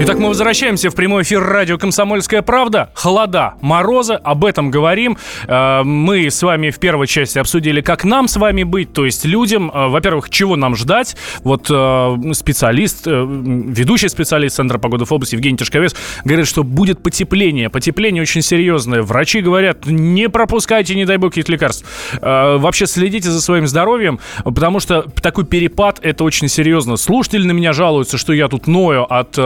Итак, 0.00 0.18
мы 0.18 0.28
возвращаемся 0.28 0.90
в 0.90 0.94
прямой 0.94 1.24
эфир 1.24 1.42
радио 1.42 1.76
«Комсомольская 1.76 2.40
правда». 2.42 2.90
Холода, 2.94 3.54
морозы, 3.60 4.14
об 4.14 4.44
этом 4.44 4.70
говорим. 4.70 5.18
Э, 5.48 5.82
мы 5.82 6.30
с 6.30 6.40
вами 6.40 6.70
в 6.70 6.78
первой 6.78 7.08
части 7.08 7.40
обсудили, 7.40 7.80
как 7.80 8.04
нам 8.04 8.28
с 8.28 8.36
вами 8.36 8.62
быть, 8.62 8.92
то 8.92 9.04
есть 9.04 9.24
людям, 9.24 9.72
э, 9.74 9.88
во-первых, 9.88 10.30
чего 10.30 10.54
нам 10.54 10.76
ждать. 10.76 11.16
Вот 11.40 11.66
э, 11.68 12.32
специалист, 12.32 13.06
ведущий 13.06 14.08
специалист 14.08 14.54
Центра 14.54 14.78
погоды 14.78 15.04
области 15.10 15.34
Евгений 15.34 15.56
Тишковец 15.56 15.96
говорит, 16.24 16.46
что 16.46 16.62
будет 16.62 17.02
потепление. 17.02 17.68
Потепление 17.68 18.22
очень 18.22 18.42
серьезное. 18.42 19.02
Врачи 19.02 19.40
говорят, 19.40 19.84
не 19.86 20.28
пропускайте, 20.28 20.94
не 20.94 21.06
дай 21.06 21.16
бог, 21.16 21.30
каких 21.30 21.48
лекарств. 21.48 21.84
Вообще 22.22 22.86
следите 22.86 23.30
за 23.30 23.40
своим 23.40 23.66
здоровьем, 23.66 24.20
потому 24.44 24.78
что 24.78 25.02
такой 25.20 25.44
перепад– 25.44 25.98
это 26.02 26.22
очень 26.22 26.48
серьезно. 26.48 26.96
Слушатели 26.96 27.44
на 27.44 27.52
меня 27.52 27.72
жалуются, 27.72 28.16
что 28.16 28.32
я 28.32 28.46
тут 28.48 28.68
ною 28.68 29.04
от 29.12 29.36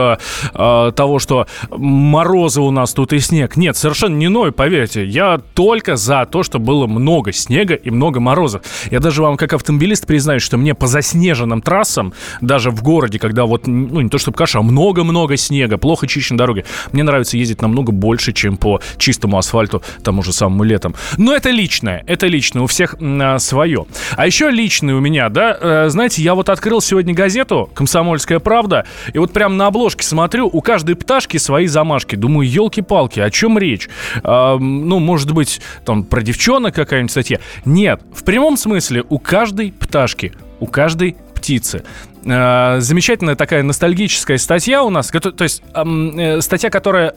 э, 0.53 0.91
того, 0.95 1.19
что 1.19 1.47
морозы 1.69 2.61
у 2.61 2.71
нас 2.71 2.93
тут 2.93 3.13
и 3.13 3.19
снег. 3.19 3.57
Нет, 3.57 3.77
совершенно 3.77 4.15
не 4.15 4.29
ной, 4.29 4.51
поверьте. 4.51 5.05
Я 5.05 5.39
только 5.53 5.95
за 5.95 6.25
то, 6.25 6.43
что 6.43 6.59
было 6.59 6.87
много 6.87 7.31
снега 7.31 7.75
и 7.75 7.89
много 7.89 8.19
морозов. 8.19 8.63
Я 8.91 8.99
даже 8.99 9.21
вам, 9.21 9.37
как 9.37 9.53
автомобилист, 9.53 10.07
признаюсь, 10.07 10.43
что 10.43 10.57
мне 10.57 10.73
по 10.73 10.87
заснеженным 10.87 11.61
трассам, 11.61 12.13
даже 12.41 12.71
в 12.71 12.81
городе, 12.81 13.19
когда 13.19 13.45
вот, 13.45 13.67
ну, 13.67 14.01
не 14.01 14.09
то 14.09 14.17
чтобы 14.17 14.37
каша, 14.37 14.59
а 14.59 14.61
много-много 14.61 15.37
снега, 15.37 15.77
плохо 15.77 16.07
чищены 16.07 16.37
дороги, 16.37 16.65
мне 16.91 17.03
нравится 17.03 17.37
ездить 17.37 17.61
намного 17.61 17.91
больше, 17.91 18.33
чем 18.33 18.57
по 18.57 18.81
чистому 18.97 19.37
асфальту 19.37 19.81
тому 20.03 20.23
же 20.23 20.33
самому 20.33 20.63
летом. 20.63 20.95
Но 21.17 21.33
это 21.35 21.49
личное, 21.49 22.03
это 22.07 22.27
личное, 22.27 22.63
у 22.63 22.67
всех 22.67 22.95
а, 22.99 23.39
свое. 23.39 23.85
А 24.15 24.25
еще 24.25 24.49
личное 24.49 24.95
у 24.95 24.99
меня, 24.99 25.29
да, 25.29 25.57
э, 25.59 25.89
знаете, 25.89 26.21
я 26.21 26.35
вот 26.35 26.49
открыл 26.49 26.81
сегодня 26.81 27.13
газету 27.13 27.69
«Комсомольская 27.73 28.39
правда», 28.39 28.85
и 29.13 29.17
вот 29.17 29.33
прям 29.33 29.57
на 29.57 29.67
обложке 29.67 30.05
смотрю, 30.05 30.32
смотрю, 30.33 30.49
у 30.51 30.61
каждой 30.61 30.95
пташки 30.95 31.37
свои 31.37 31.67
замашки. 31.67 32.15
Думаю, 32.15 32.49
елки-палки, 32.49 33.19
о 33.19 33.29
чем 33.29 33.59
речь? 33.59 33.87
А, 34.23 34.57
ну, 34.57 34.97
может 34.97 35.31
быть, 35.31 35.61
там 35.85 36.03
про 36.03 36.23
девчонок 36.23 36.73
какая-нибудь 36.73 37.11
статья. 37.11 37.39
Нет, 37.65 38.01
в 38.11 38.23
прямом 38.23 38.57
смысле 38.57 39.03
у 39.09 39.19
каждой 39.19 39.71
пташки, 39.71 40.33
у 40.59 40.65
каждой 40.65 41.17
птицы. 41.35 41.83
А, 42.25 42.79
замечательная 42.79 43.35
такая 43.35 43.61
ностальгическая 43.61 44.39
статья 44.39 44.83
у 44.83 44.89
нас, 44.89 45.09
то 45.11 45.43
есть 45.43 45.61
э, 45.75 46.41
статья, 46.41 46.71
которая 46.71 47.13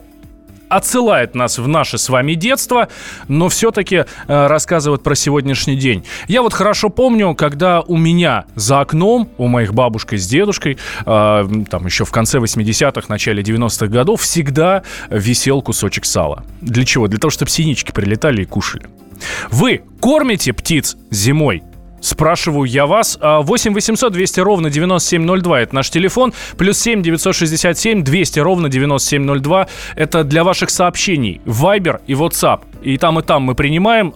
отсылает 0.69 1.35
нас 1.35 1.57
в 1.57 1.67
наше 1.67 1.97
с 1.97 2.09
вами 2.09 2.33
детство, 2.33 2.87
но 3.27 3.49
все-таки 3.49 3.95
э, 3.95 4.05
рассказывает 4.47 5.03
про 5.03 5.15
сегодняшний 5.15 5.75
день. 5.75 6.03
Я 6.27 6.41
вот 6.41 6.53
хорошо 6.53 6.89
помню, 6.89 7.35
когда 7.35 7.81
у 7.81 7.97
меня 7.97 8.45
за 8.55 8.81
окном, 8.81 9.29
у 9.37 9.47
моих 9.47 9.73
бабушкой 9.73 10.19
с 10.19 10.27
дедушкой, 10.27 10.77
э, 11.05 11.47
там 11.69 11.85
еще 11.85 12.05
в 12.05 12.11
конце 12.11 12.39
80-х, 12.39 13.07
начале 13.09 13.43
90-х 13.43 13.87
годов, 13.87 14.21
всегда 14.21 14.83
висел 15.09 15.61
кусочек 15.61 16.05
сала. 16.05 16.43
Для 16.61 16.85
чего? 16.85 17.07
Для 17.07 17.19
того, 17.19 17.31
чтобы 17.31 17.49
синички 17.51 17.91
прилетали 17.91 18.43
и 18.43 18.45
кушали. 18.45 18.87
Вы 19.49 19.81
кормите 19.99 20.53
птиц 20.53 20.95
зимой? 21.09 21.63
Спрашиваю 22.07 22.63
я 22.63 22.85
вас. 22.85 23.19
8 23.21 23.73
800 23.73 24.13
200 24.13 24.39
ровно 24.39 24.69
9702. 24.69 25.59
Это 25.59 25.75
наш 25.75 25.89
телефон. 25.89 26.33
Плюс 26.57 26.79
7 26.79 27.01
967 27.01 28.01
200 28.01 28.39
ровно 28.39 28.69
9702. 28.69 29.67
Это 29.97 30.23
для 30.23 30.45
ваших 30.45 30.69
сообщений. 30.69 31.41
Вайбер 31.43 31.99
и 32.07 32.13
WhatsApp. 32.13 32.61
И 32.81 32.97
там, 32.97 33.19
и 33.19 33.23
там 33.23 33.43
мы 33.43 33.55
принимаем. 33.55 34.13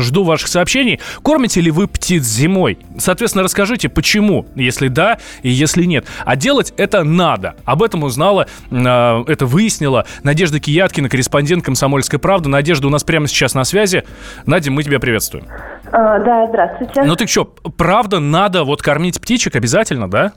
Жду 0.00 0.22
ваших 0.22 0.46
сообщений. 0.46 1.00
Кормите 1.22 1.60
ли 1.60 1.72
вы 1.72 1.88
птиц 1.88 2.22
зимой? 2.22 2.78
Соответственно, 2.96 3.42
расскажите, 3.42 3.88
почему, 3.88 4.46
если 4.54 4.86
да 4.86 5.18
и 5.42 5.50
если 5.50 5.82
нет. 5.82 6.06
А 6.24 6.36
делать 6.36 6.72
это 6.76 7.02
надо. 7.02 7.56
Об 7.64 7.82
этом 7.82 8.04
узнала, 8.04 8.46
а, 8.70 9.24
это 9.26 9.46
выяснила 9.46 10.06
Надежда 10.22 10.60
Кияткина, 10.60 11.08
корреспондент 11.08 11.64
«Комсомольской 11.64 12.20
правды». 12.20 12.48
Надежда 12.48 12.86
у 12.86 12.90
нас 12.90 13.02
прямо 13.02 13.26
сейчас 13.26 13.54
на 13.54 13.64
связи. 13.64 14.04
Надя, 14.46 14.70
мы 14.70 14.84
тебя 14.84 15.00
приветствуем. 15.00 15.46
А, 15.92 16.18
да, 16.20 16.46
здравствуйте. 16.46 17.02
Ну 17.02 17.14
ты 17.16 17.26
что, 17.26 17.52
правда 17.76 18.18
надо 18.18 18.64
вот 18.64 18.80
кормить 18.80 19.20
птичек 19.20 19.56
обязательно, 19.56 20.08
да? 20.08 20.32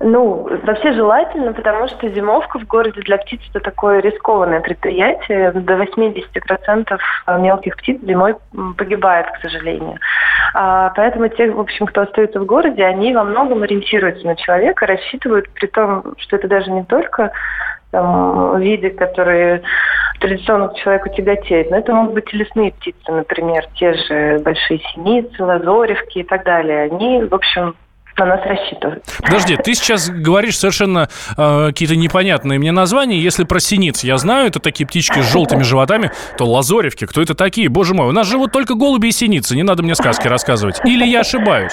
Ну, 0.00 0.48
вообще 0.64 0.92
желательно, 0.94 1.52
потому 1.52 1.86
что 1.86 2.08
зимовка 2.08 2.58
в 2.58 2.66
городе 2.66 3.02
для 3.02 3.18
птиц 3.18 3.40
это 3.50 3.60
такое 3.60 4.00
рискованное 4.00 4.60
предприятие. 4.60 5.52
До 5.52 5.74
80% 5.74 6.98
мелких 7.38 7.76
птиц 7.76 8.00
зимой 8.02 8.34
погибает, 8.76 9.26
к 9.26 9.42
сожалению. 9.42 9.98
А, 10.54 10.90
поэтому 10.96 11.28
те, 11.28 11.50
в 11.50 11.60
общем, 11.60 11.86
кто 11.86 12.00
остается 12.00 12.40
в 12.40 12.46
городе, 12.46 12.82
они 12.82 13.14
во 13.14 13.22
многом 13.22 13.62
ориентируются 13.62 14.26
на 14.26 14.34
человека, 14.34 14.86
рассчитывают, 14.86 15.48
при 15.50 15.66
том, 15.66 16.14
что 16.18 16.36
это 16.36 16.48
даже 16.48 16.70
не 16.70 16.82
только 16.84 17.30
там, 17.92 18.58
виды, 18.60 18.90
которые 18.90 19.62
традиционно 20.18 20.68
к 20.68 20.76
человеку 20.76 21.10
тяготеют. 21.10 21.70
Но 21.70 21.76
это 21.76 21.92
могут 21.92 22.14
быть 22.14 22.32
и 22.32 22.36
лесные 22.36 22.72
птицы, 22.72 23.12
например, 23.12 23.66
те 23.74 23.94
же 23.94 24.38
большие 24.40 24.80
синицы, 24.92 25.44
лазоревки 25.44 26.18
и 26.18 26.22
так 26.24 26.44
далее. 26.44 26.90
Они, 26.90 27.22
в 27.22 27.34
общем, 27.34 27.74
на 28.18 28.26
нас 28.26 28.40
рассчитывают. 28.44 29.04
Подожди, 29.22 29.56
ты 29.56 29.74
сейчас 29.74 30.10
говоришь 30.10 30.58
совершенно 30.58 31.08
э, 31.36 31.66
какие-то 31.68 31.96
непонятные 31.96 32.58
мне 32.58 32.72
названия. 32.72 33.18
Если 33.18 33.44
про 33.44 33.58
синиц 33.58 34.04
я 34.04 34.16
знаю, 34.18 34.48
это 34.48 34.60
такие 34.60 34.86
птички 34.86 35.20
с 35.20 35.32
желтыми 35.32 35.62
животами, 35.62 36.10
то 36.36 36.44
лазоревки, 36.44 37.06
кто 37.06 37.22
это 37.22 37.34
такие? 37.34 37.68
Боже 37.68 37.94
мой, 37.94 38.08
у 38.08 38.12
нас 38.12 38.26
живут 38.26 38.52
только 38.52 38.74
голуби 38.74 39.08
и 39.08 39.12
синицы, 39.12 39.56
не 39.56 39.62
надо 39.62 39.82
мне 39.82 39.94
сказки 39.94 40.28
рассказывать. 40.28 40.80
Или 40.84 41.04
я 41.04 41.20
ошибаюсь? 41.20 41.72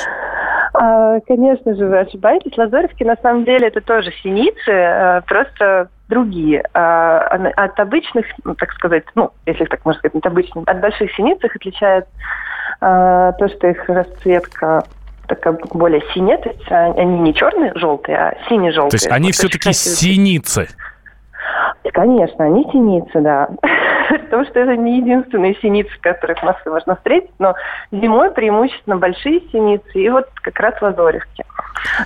А, 0.74 1.20
конечно 1.28 1.76
же, 1.76 1.86
вы 1.86 2.00
ошибаетесь. 2.00 2.58
Лазоревки 2.58 3.04
на 3.04 3.16
самом 3.22 3.44
деле 3.44 3.68
это 3.68 3.82
тоже 3.82 4.12
синицы, 4.24 4.72
э, 4.72 5.22
просто 5.28 5.90
другие. 6.10 6.64
А, 6.74 7.20
от 7.56 7.80
обычных, 7.80 8.26
ну, 8.44 8.56
так 8.56 8.72
сказать, 8.74 9.06
ну, 9.16 9.32
если 9.46 9.66
так 9.66 9.86
можно 9.86 10.00
сказать, 10.00 10.16
от 10.16 10.26
обычных, 10.26 10.68
от 10.68 10.82
больших 10.82 11.14
синиц 11.14 11.38
их 11.44 11.56
отличает 11.56 12.08
а, 12.82 13.32
то, 13.34 13.48
что 13.48 13.68
их 13.68 13.88
расцветка 13.88 14.84
такая 15.28 15.58
более 15.72 16.02
синяя, 16.14 16.38
то 16.40 16.50
есть 16.50 16.72
они 16.72 17.20
не 17.20 17.34
черные, 17.34 17.72
желтые, 17.76 18.18
а 18.18 18.38
сине-желтые. 18.50 18.90
То 18.90 18.96
есть 18.96 19.08
они 19.08 19.28
вот 19.28 19.36
все-таки 19.36 19.72
синицы? 19.74 20.68
Конечно, 21.94 22.46
они 22.46 22.64
синицы, 22.72 23.22
да. 23.22 23.50
Потому 24.24 24.46
что 24.46 24.60
это 24.60 24.76
не 24.76 24.98
единственные 24.98 25.56
синицы, 25.56 25.92
которых 26.02 26.40
в 26.40 26.44
Москве 26.44 26.72
можно 26.72 26.96
встретить, 26.96 27.32
но 27.40 27.54
зимой 27.92 28.32
преимущественно 28.32 28.98
большие 28.98 29.42
синицы 29.52 29.92
и 29.94 30.10
вот 30.10 30.28
как 30.42 30.60
раз 30.60 30.82
лазоревки. 30.82 31.44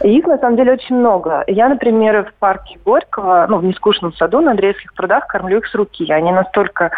их 0.03 0.25
на 0.25 0.38
самом 0.38 0.57
деле 0.57 0.74
очень 0.74 0.95
много. 0.95 1.43
Я, 1.48 1.69
например, 1.69 2.25
в 2.25 2.33
парке 2.39 2.77
Горького, 2.83 3.45
ну, 3.50 3.57
в 3.57 3.63
нескучном 3.63 4.13
саду 4.13 4.41
на 4.41 4.51
Андреевских 4.51 4.93
прудах 4.93 5.27
кормлю 5.27 5.60
их 5.60 5.67
с 5.67 5.75
руки. 5.75 6.12
Они 6.12 6.31
настолько 6.31 6.91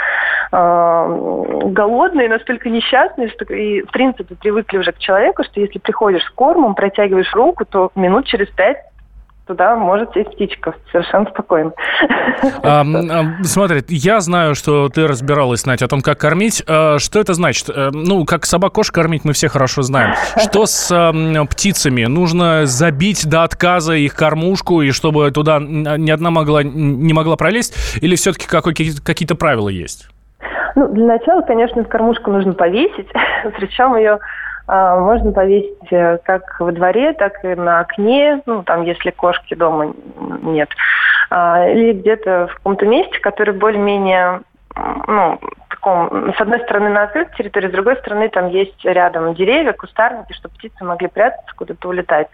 э, 0.51 1.65
голодные, 1.65 2.29
настолько 2.29 2.69
несчастные, 2.69 3.29
что 3.29 3.45
и, 3.53 3.81
в 3.81 3.91
принципе, 3.91 4.35
привыкли 4.35 4.79
уже 4.79 4.91
к 4.91 4.97
человеку, 4.97 5.43
что 5.43 5.59
если 5.59 5.77
приходишь 5.79 6.23
с 6.23 6.29
кормом, 6.31 6.73
протягиваешь 6.73 7.33
руку, 7.33 7.65
то 7.65 7.91
минут 7.95 8.25
через 8.25 8.49
пять 8.49 8.77
туда 9.47 9.75
может 9.75 10.11
сесть 10.13 10.31
птичка 10.31 10.73
совершенно 10.91 11.25
спокойно. 11.29 11.71
А, 12.63 12.81
а, 12.81 13.43
смотри, 13.43 13.81
я 13.89 14.19
знаю, 14.19 14.55
что 14.55 14.89
ты 14.89 15.07
разбиралась, 15.07 15.65
Надя, 15.65 15.85
о 15.85 15.87
том, 15.87 16.01
как 16.01 16.19
кормить. 16.19 16.63
А, 16.67 16.97
что 16.99 17.19
это 17.19 17.33
значит? 17.33 17.69
А, 17.69 17.91
ну, 17.93 18.25
как 18.25 18.45
собак-кошек 18.45 18.93
кормить 18.93 19.23
мы 19.23 19.33
все 19.33 19.47
хорошо 19.47 19.81
знаем. 19.81 20.13
Что 20.37 20.65
с 20.65 20.89
а, 20.91 21.13
птицами? 21.45 22.05
Нужно 22.05 22.65
забить 22.65 23.27
до 23.29 23.43
отказа 23.43 23.93
их 23.93 24.15
кормушку, 24.15 24.81
и 24.81 24.91
чтобы 24.91 25.31
туда 25.31 25.59
ни 25.59 26.09
одна 26.09 26.31
могла, 26.31 26.63
не 26.63 27.13
могла 27.13 27.35
пролезть? 27.35 28.01
Или 28.01 28.15
все-таки 28.15 28.47
какие-то 28.47 29.35
правила 29.35 29.69
есть? 29.69 30.09
Ну, 30.75 30.89
для 30.89 31.05
начала, 31.05 31.41
конечно, 31.41 31.83
кормушку 31.85 32.31
нужно 32.31 32.53
повесить, 32.53 33.07
причем 33.57 33.95
ее 33.95 34.19
можно 34.67 35.31
повесить 35.31 35.91
э, 35.91 36.17
как 36.23 36.59
во 36.59 36.71
дворе, 36.71 37.13
так 37.13 37.43
и 37.43 37.55
на 37.55 37.81
окне, 37.81 38.41
ну, 38.45 38.63
там, 38.63 38.83
если 38.83 39.11
кошки 39.11 39.53
дома 39.53 39.93
нет. 40.41 40.69
А, 41.29 41.67
или 41.67 41.93
где-то 41.93 42.47
в 42.47 42.55
каком-то 42.55 42.85
месте, 42.85 43.19
который 43.19 43.53
более-менее, 43.53 44.41
ну, 44.75 45.39
таком, 45.85 46.33
с 46.33 46.41
одной 46.41 46.59
стороны 46.61 46.89
на 46.89 47.03
открытой 47.03 47.35
территории, 47.35 47.69
с 47.69 47.71
другой 47.71 47.95
стороны 47.97 48.29
там 48.29 48.49
есть 48.49 48.83
рядом 48.83 49.33
деревья, 49.35 49.73
кустарники, 49.73 50.33
чтобы 50.33 50.55
птицы 50.55 50.83
могли 50.83 51.07
прятаться, 51.07 51.53
куда-то 51.55 51.87
улетать. 51.87 52.27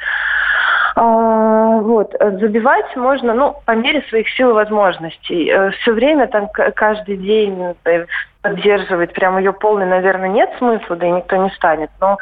А, 0.96 1.78
вот. 1.78 2.14
Забивать 2.20 2.96
можно, 2.96 3.34
ну, 3.34 3.56
по 3.66 3.72
мере 3.72 4.02
своих 4.10 4.30
сил 4.30 4.52
и 4.52 4.54
возможностей. 4.54 5.50
Э, 5.50 5.72
Все 5.72 5.92
время, 5.94 6.28
там, 6.28 6.50
каждый 6.50 7.18
день 7.18 7.76
э, 7.86 8.06
поддерживать 8.42 9.14
прям 9.14 9.38
ее 9.38 9.54
полный, 9.54 9.86
наверное, 9.86 10.30
нет 10.30 10.50
смысла, 10.58 10.96
да 10.96 11.08
и 11.08 11.12
никто 11.12 11.36
не 11.38 11.50
станет. 11.52 11.90
Но 12.00 12.18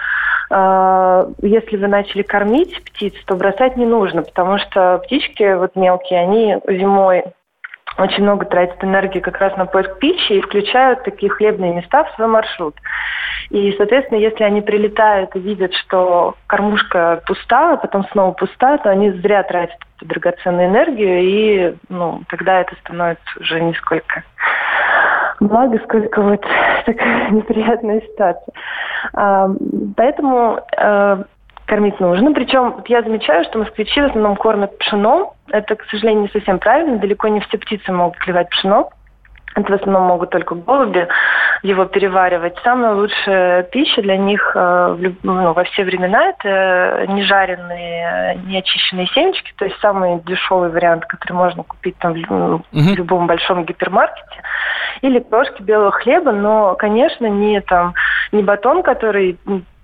э, 0.51 1.31
если 1.41 1.77
вы 1.77 1.87
начали 1.87 2.21
кормить 2.21 2.83
птиц, 2.83 3.13
то 3.25 3.35
бросать 3.35 3.77
не 3.77 3.85
нужно, 3.85 4.21
потому 4.21 4.57
что 4.59 4.99
птички 5.05 5.55
вот 5.55 5.75
мелкие, 5.75 6.19
они 6.19 6.57
зимой 6.67 7.23
очень 7.99 8.23
много 8.23 8.45
тратят 8.45 8.83
энергии 8.83 9.19
как 9.19 9.37
раз 9.39 9.55
на 9.57 9.65
поиск 9.65 9.99
пищи 9.99 10.33
и 10.33 10.41
включают 10.41 11.03
такие 11.03 11.29
хлебные 11.29 11.73
места 11.73 12.03
в 12.03 12.15
свой 12.15 12.27
маршрут. 12.27 12.75
И, 13.49 13.71
соответственно, 13.73 14.19
если 14.19 14.43
они 14.43 14.61
прилетают 14.61 15.35
и 15.35 15.39
видят, 15.39 15.73
что 15.73 16.35
кормушка 16.47 17.21
пуста, 17.25 17.73
а 17.73 17.77
потом 17.77 18.05
снова 18.11 18.31
пуста, 18.31 18.77
то 18.77 18.89
они 18.89 19.11
зря 19.11 19.43
тратят 19.43 19.77
эту 19.97 20.05
драгоценную 20.07 20.67
энергию, 20.67 21.19
и 21.21 21.75
ну, 21.89 22.21
тогда 22.29 22.61
это 22.61 22.75
становится 22.83 23.39
уже 23.39 23.59
нисколько 23.61 24.23
благо, 25.39 25.79
сколько 25.85 26.21
вот 26.21 26.41
такая 26.85 27.31
неприятная 27.31 28.01
ситуация. 28.01 28.53
А, 29.13 29.49
поэтому 29.95 30.59
а, 30.77 31.23
кормить 31.69 31.99
нужно. 31.99 32.33
Причем 32.33 32.71
вот 32.71 32.89
я 32.89 33.01
замечаю, 33.03 33.45
что 33.45 33.59
москвичи 33.59 34.01
в 34.01 34.05
основном 34.05 34.35
кормят 34.35 34.77
пшеном. 34.79 35.29
Это, 35.49 35.75
к 35.75 35.85
сожалению, 35.85 36.23
не 36.23 36.29
совсем 36.29 36.59
правильно. 36.59 36.97
Далеко 36.97 37.27
не 37.27 37.39
все 37.41 37.57
птицы 37.57 37.91
могут 37.91 38.17
клевать 38.17 38.49
пшено. 38.49 38.89
Это 39.55 39.71
в 39.71 39.75
основном 39.75 40.03
могут 40.03 40.29
только 40.29 40.55
голуби 40.55 41.07
его 41.63 41.85
переваривать. 41.85 42.55
Самая 42.63 42.93
лучшая 42.93 43.63
пища 43.63 44.01
для 44.01 44.15
них 44.15 44.51
э, 44.55 45.11
ну, 45.23 45.53
во 45.53 45.63
все 45.65 45.83
времена 45.83 46.29
это 46.29 47.05
не 47.09 47.23
жареные, 47.23 48.39
не 48.45 48.59
очищенные 48.59 49.07
семечки, 49.07 49.51
то 49.57 49.65
есть 49.65 49.77
самый 49.79 50.21
дешевый 50.21 50.69
вариант, 50.69 51.05
который 51.05 51.33
можно 51.33 51.63
купить 51.63 51.97
там 51.97 52.13
угу. 52.13 52.63
в 52.71 52.95
любом 52.95 53.27
большом 53.27 53.65
гипермаркете, 53.65 54.41
или 55.01 55.19
крошки 55.19 55.61
белого 55.61 55.91
хлеба, 55.91 56.31
но, 56.31 56.75
конечно, 56.75 57.25
не 57.25 57.59
там 57.61 57.95
не 58.31 58.43
батон, 58.43 58.83
который 58.83 59.37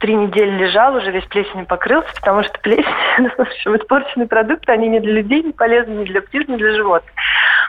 три 0.06 0.14
недели 0.14 0.52
лежал, 0.52 0.96
уже 0.96 1.10
весь 1.10 1.26
плесенью 1.26 1.66
покрылся, 1.66 2.10
потому 2.14 2.44
что 2.44 2.60
плесень, 2.60 2.86
в 3.38 3.40
общем, 3.40 3.76
испорченные 3.76 4.28
продукты, 4.28 4.72
они 4.72 4.88
не 4.88 5.00
для 5.00 5.14
людей 5.14 5.42
не 5.42 5.52
полезны, 5.52 5.94
ни 5.94 6.04
для 6.06 6.22
птиц, 6.22 6.48
ни 6.48 6.58
для 6.58 6.76
животных. 6.76 7.12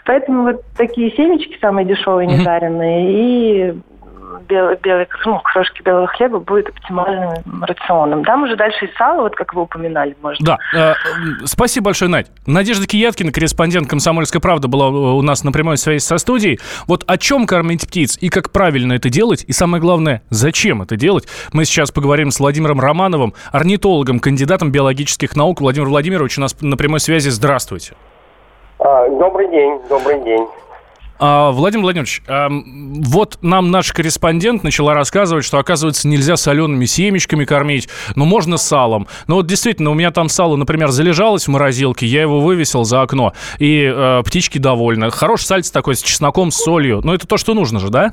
Поэтому 0.04 0.42
вот 0.42 0.62
такие 0.76 1.10
семечки 1.12 1.56
самые 1.62 1.86
дешевые, 1.86 2.26
не 2.26 2.36
жареные, 2.36 3.70
и 3.70 3.74
белый, 4.48 4.76
белый, 4.82 5.08
ну, 5.24 5.40
крошки 5.40 5.82
белого 5.82 6.06
хлеба 6.06 6.38
будет 6.38 6.68
оптимальным 6.68 7.64
рационом. 7.64 8.24
Там 8.24 8.44
уже 8.44 8.56
дальше 8.56 8.86
и 8.86 8.96
сало, 8.96 9.22
вот 9.22 9.34
как 9.34 9.54
вы 9.54 9.62
упоминали, 9.62 10.16
может. 10.22 10.42
Да. 10.42 10.58
Э, 10.74 10.94
спасибо 11.44 11.86
большое, 11.86 12.10
Надь. 12.10 12.26
Надежда 12.46 12.86
Кияткина, 12.86 13.32
корреспондент 13.32 13.88
«Комсомольской 13.88 14.40
правды», 14.40 14.68
была 14.68 14.88
у 14.88 15.22
нас 15.22 15.44
на 15.44 15.52
прямой 15.52 15.76
связи 15.76 16.02
со 16.02 16.18
студией. 16.18 16.58
Вот 16.86 17.04
о 17.06 17.18
чем 17.18 17.46
кормить 17.46 17.86
птиц 17.86 18.18
и 18.20 18.28
как 18.28 18.50
правильно 18.50 18.94
это 18.94 19.08
делать, 19.08 19.44
и 19.44 19.52
самое 19.52 19.80
главное, 19.80 20.22
зачем 20.30 20.82
это 20.82 20.96
делать, 20.96 21.26
мы 21.52 21.64
сейчас 21.64 21.90
поговорим 21.90 22.30
с 22.30 22.40
Владимиром 22.40 22.80
Романовым, 22.80 23.34
орнитологом, 23.52 24.20
кандидатом 24.20 24.70
биологических 24.70 25.36
наук. 25.36 25.60
Владимир 25.60 25.88
Владимирович 25.88 26.38
у 26.38 26.40
нас 26.40 26.56
на 26.60 26.76
прямой 26.76 27.00
связи. 27.00 27.28
Здравствуйте. 27.28 27.94
А, 28.78 29.08
добрый 29.08 29.48
день, 29.50 29.80
добрый 29.88 30.22
день. 30.22 30.46
А, 31.18 31.50
Владимир 31.50 31.84
Владимирович, 31.84 32.22
вот 32.28 33.38
нам 33.42 33.70
наш 33.70 33.92
корреспондент 33.92 34.62
начала 34.64 34.94
рассказывать, 34.94 35.44
что, 35.44 35.58
оказывается, 35.58 36.08
нельзя 36.08 36.36
солеными 36.36 36.84
семечками 36.84 37.44
кормить, 37.44 37.88
но 38.14 38.24
можно 38.24 38.56
салом. 38.56 39.06
Но 39.26 39.36
вот 39.36 39.46
действительно, 39.46 39.90
у 39.90 39.94
меня 39.94 40.10
там 40.10 40.28
сало, 40.28 40.56
например, 40.56 40.88
залежалось 40.88 41.46
в 41.46 41.50
морозилке, 41.50 42.06
я 42.06 42.22
его 42.22 42.40
вывесил 42.40 42.84
за 42.84 43.00
окно, 43.02 43.32
и 43.58 43.90
э, 43.94 44.22
птички 44.24 44.58
довольны. 44.58 45.10
Хороший 45.10 45.44
сальце 45.44 45.72
такой 45.72 45.94
с 45.94 46.02
чесноком, 46.02 46.50
с 46.50 46.56
солью. 46.56 47.00
Но 47.02 47.14
это 47.14 47.26
то, 47.26 47.36
что 47.36 47.54
нужно 47.54 47.78
же, 47.78 47.90
да? 47.90 48.12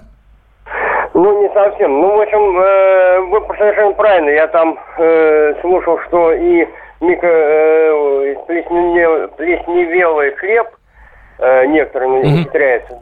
Ну, 1.13 1.41
не 1.41 1.53
совсем. 1.53 1.91
Ну, 2.00 2.17
в 2.17 2.22
общем, 2.22 2.57
э, 2.57 3.19
вы 3.29 3.41
совершенно 3.57 3.93
правильно. 3.93 4.29
Я 4.29 4.48
там 4.48 4.79
э, 4.98 5.53
слушал, 5.62 6.00
что 6.07 6.31
и 6.31 6.65
микро, 7.01 7.27
э, 7.27 8.36
плесневелый 8.48 10.31
хлеб– 10.36 10.67
э, 11.44 11.66
некоторым 11.68 12.16
mm-hmm. 12.16 12.42
ухитряется. 12.42 12.98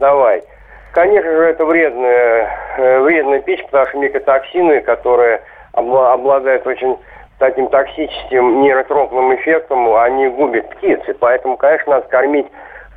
Конечно 0.92 1.30
же, 1.30 1.44
это 1.44 1.64
вредная, 1.64 2.50
э, 2.76 3.00
вредная 3.00 3.40
пища, 3.40 3.64
потому 3.64 3.86
что 3.86 3.98
микотоксины, 3.98 4.80
которые 4.82 5.40
обладают 5.72 6.66
очень 6.66 6.98
таким 7.38 7.68
токсическим 7.68 8.60
нейротропным 8.60 9.34
эффектом, 9.34 9.94
они 9.96 10.28
губят 10.28 10.68
птицы. 10.70 11.14
Поэтому, 11.14 11.56
конечно, 11.56 11.94
надо 11.94 12.08
кормить 12.08 12.46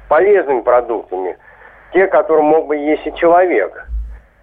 полезными 0.10 0.62
продуктами. 0.62 1.38
Те, 1.94 2.08
которые 2.08 2.44
мог 2.44 2.68
бы 2.68 2.75
есть 2.75 3.08
и 3.08 3.14
человек. 3.16 3.88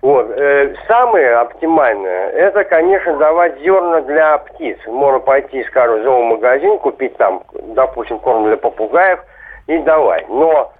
Вот. 0.00 0.30
Э, 0.30 0.74
самое 0.88 1.34
оптимальное, 1.36 2.30
это, 2.30 2.64
конечно, 2.64 3.16
давать 3.18 3.60
зерна 3.60 4.00
для 4.00 4.38
птиц. 4.38 4.78
Можно 4.86 5.20
пойти, 5.20 5.62
скажем, 5.64 6.00
в 6.00 6.02
зоомагазин, 6.02 6.78
купить 6.78 7.16
там, 7.18 7.42
допустим, 7.52 8.18
корм 8.18 8.46
для 8.46 8.56
попугаев 8.56 9.20
и 9.68 9.78
давать. 9.78 10.28
Но 10.28 10.72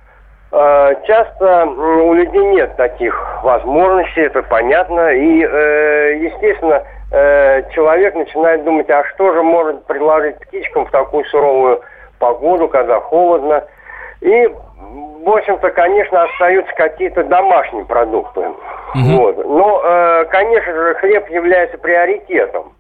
часто 0.53 1.65
у 1.65 2.13
людей 2.13 2.45
нет 2.45 2.77
таких 2.77 3.43
возможностей, 3.43 4.21
это 4.21 4.43
понятно. 4.43 5.15
И, 5.15 5.43
э, 5.43 6.17
естественно, 6.25 6.83
э, 7.11 7.63
человек 7.71 8.15
начинает 8.15 8.63
думать, 8.63 8.91
а 8.91 9.03
что 9.15 9.33
же 9.33 9.43
может 9.43 9.87
предложить 9.87 10.39
птичкам 10.41 10.85
в 10.85 10.91
такую 10.91 11.25
суровую 11.27 11.81
погоду, 12.19 12.69
когда 12.69 13.01
холодно. 13.01 13.65
И, 14.21 14.47
в 15.25 15.31
общем-то, 15.31 15.71
конечно, 15.71 16.25
остаются 16.25 16.75
какие-то 16.75 17.25
домашние 17.25 17.87
продукты. 17.87 18.41
Угу. 18.41 19.17
Вот. 19.17 19.47
Но, 19.47 20.25
конечно 20.31 20.73
же, 20.73 20.95
хлеб 20.97 21.31
является 21.31 21.79
приоритетом, 21.79 22.75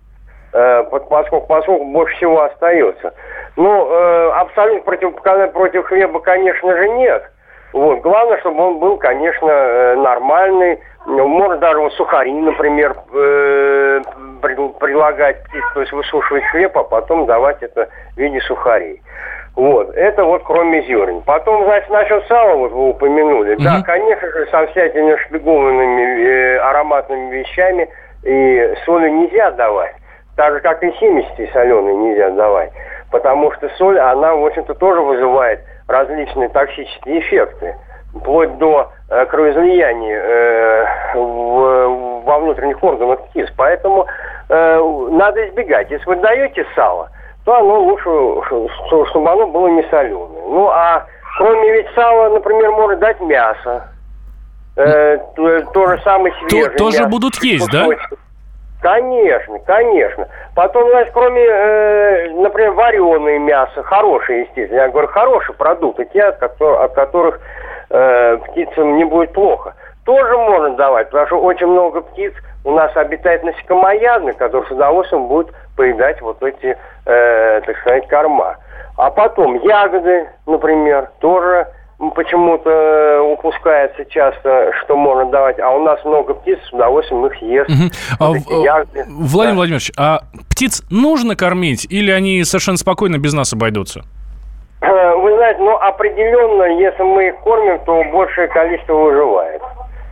поскольку, 0.52 1.46
поскольку 1.46 1.84
больше 1.86 2.14
всего 2.16 2.42
остается. 2.42 3.14
Ну, 3.56 4.30
абсолютно 4.34 4.82
противопоказаний 4.82 5.52
против 5.52 5.86
хлеба, 5.86 6.20
конечно 6.20 6.76
же, 6.76 6.88
нет. 6.90 7.24
Вот. 7.72 8.00
Главное, 8.00 8.38
чтобы 8.38 8.62
он 8.62 8.78
был, 8.78 8.96
конечно, 8.98 9.48
э, 9.48 9.96
нормальный. 9.96 10.78
Можно 11.06 11.56
даже 11.58 11.80
вот 11.80 11.92
сухари, 11.94 12.32
например, 12.32 12.94
э, 13.12 14.00
предлагать, 14.40 15.38
то 15.74 15.80
есть 15.80 15.92
высушивать 15.92 16.44
хлеб, 16.44 16.76
а 16.76 16.84
потом 16.84 17.26
давать 17.26 17.62
это 17.62 17.88
в 18.14 18.18
виде 18.18 18.40
сухарей. 18.40 19.00
Вот, 19.54 19.94
это 19.94 20.24
вот 20.24 20.42
кроме 20.44 20.82
зерен. 20.82 21.22
Потом, 21.22 21.64
значит, 21.64 21.90
насчет 21.90 22.26
сала, 22.26 22.56
вот 22.56 22.72
вы 22.72 22.88
упомянули. 22.90 23.56
Mm-hmm. 23.56 23.64
Да, 23.64 23.82
конечно 23.84 24.26
же, 24.30 24.46
со 24.46 24.66
всякими 24.68 25.16
шпигованными 25.16 26.24
э, 26.24 26.58
ароматными 26.58 27.36
вещами 27.36 27.88
и 28.22 28.74
соли 28.86 29.10
нельзя 29.10 29.50
давать. 29.52 29.94
Так 30.36 30.54
же, 30.54 30.60
как 30.60 30.82
и 30.82 30.90
семечки 30.98 31.50
соленые 31.52 31.96
нельзя 31.96 32.30
давать. 32.30 32.72
Потому 33.10 33.52
что 33.52 33.68
соль, 33.76 33.98
она, 33.98 34.34
в 34.34 34.46
общем-то, 34.46 34.72
тоже 34.74 35.00
вызывает 35.02 35.60
различные 35.88 36.48
токсические 36.48 37.20
эффекты, 37.20 37.76
вплоть 38.14 38.56
до 38.58 38.90
э, 39.08 39.26
кровоизлияния 39.26 40.20
э, 40.20 41.14
в, 41.14 42.22
во 42.24 42.38
внутренних 42.38 42.82
органах 42.82 43.20
птиц. 43.26 43.48
Поэтому 43.56 44.06
э, 44.48 45.06
надо 45.10 45.48
избегать. 45.48 45.90
Если 45.90 46.06
вы 46.06 46.16
даете 46.16 46.66
сало, 46.74 47.10
то 47.44 47.56
оно 47.56 47.80
лучше, 47.80 48.10
чтобы 49.10 49.30
оно 49.30 49.46
было 49.46 49.68
не 49.68 49.82
соленое. 49.84 50.28
Ну, 50.48 50.68
а 50.68 51.06
кроме 51.38 51.72
ведь 51.72 51.88
сала, 51.94 52.28
например, 52.28 52.70
можно 52.72 52.96
дать 52.96 53.20
мясо. 53.20 53.88
Э, 54.76 55.18
то, 55.36 55.60
то 55.72 55.86
же 55.88 56.00
самое 56.02 56.34
свежее. 56.40 56.70
То, 56.70 56.78
тоже 56.78 56.98
мясо, 56.98 57.10
будут 57.10 57.36
есть, 57.42 57.70
да? 57.70 57.88
Конечно, 58.82 59.60
конечно. 59.60 60.26
Потом, 60.56 60.90
значит, 60.90 61.12
кроме, 61.14 61.40
э, 61.40 62.30
например, 62.30 62.72
вареное 62.72 63.38
мясо, 63.38 63.80
хорошее, 63.84 64.40
естественно, 64.40 64.80
я 64.80 64.88
говорю, 64.88 65.06
хорошие 65.06 65.54
продукты, 65.54 66.04
те, 66.12 66.24
от 66.24 66.38
которых, 66.38 66.80
от 66.80 66.92
которых 66.94 67.40
э, 67.90 68.38
птицам 68.38 68.96
не 68.96 69.04
будет 69.04 69.32
плохо, 69.34 69.74
тоже 70.04 70.36
можно 70.36 70.70
давать, 70.70 71.10
потому 71.10 71.26
что 71.28 71.36
очень 71.36 71.68
много 71.68 72.00
птиц 72.00 72.32
у 72.64 72.72
нас 72.72 72.90
обитает 72.96 73.44
насекомоядных, 73.44 74.36
которые 74.36 74.68
с 74.68 74.72
удовольствием 74.72 75.28
будут 75.28 75.54
поедать 75.76 76.20
вот 76.20 76.42
эти, 76.42 76.76
э, 77.06 77.60
так 77.64 77.78
сказать, 77.78 78.08
корма. 78.08 78.56
А 78.96 79.10
потом 79.12 79.54
ягоды, 79.62 80.28
например, 80.46 81.08
тоже 81.20 81.68
почему-то 82.10 82.70
э, 82.70 83.20
упускается 83.20 84.04
часто, 84.06 84.72
что 84.82 84.96
можно 84.96 85.30
давать, 85.30 85.58
а 85.60 85.70
у 85.70 85.82
нас 85.82 86.04
много 86.04 86.34
птиц, 86.34 86.58
с 86.68 86.72
удовольствием 86.72 87.26
их 87.26 87.36
ест. 87.42 87.70
Угу. 87.70 87.90
Вот 88.18 88.36
а, 88.36 88.84
Владимир 88.86 88.86
да. 88.94 89.54
Владимирович, 89.54 89.92
а 89.96 90.20
птиц 90.50 90.82
нужно 90.90 91.36
кормить 91.36 91.86
или 91.90 92.10
они 92.10 92.42
совершенно 92.44 92.76
спокойно 92.76 93.18
без 93.18 93.32
нас 93.32 93.52
обойдутся? 93.52 94.02
Э, 94.80 95.14
вы 95.14 95.34
знаете, 95.36 95.60
ну 95.60 95.76
определенно, 95.76 96.64
если 96.80 97.02
мы 97.02 97.28
их 97.28 97.36
кормим, 97.40 97.78
то 97.84 98.02
большее 98.12 98.48
количество 98.48 98.94
выживает. 98.94 99.62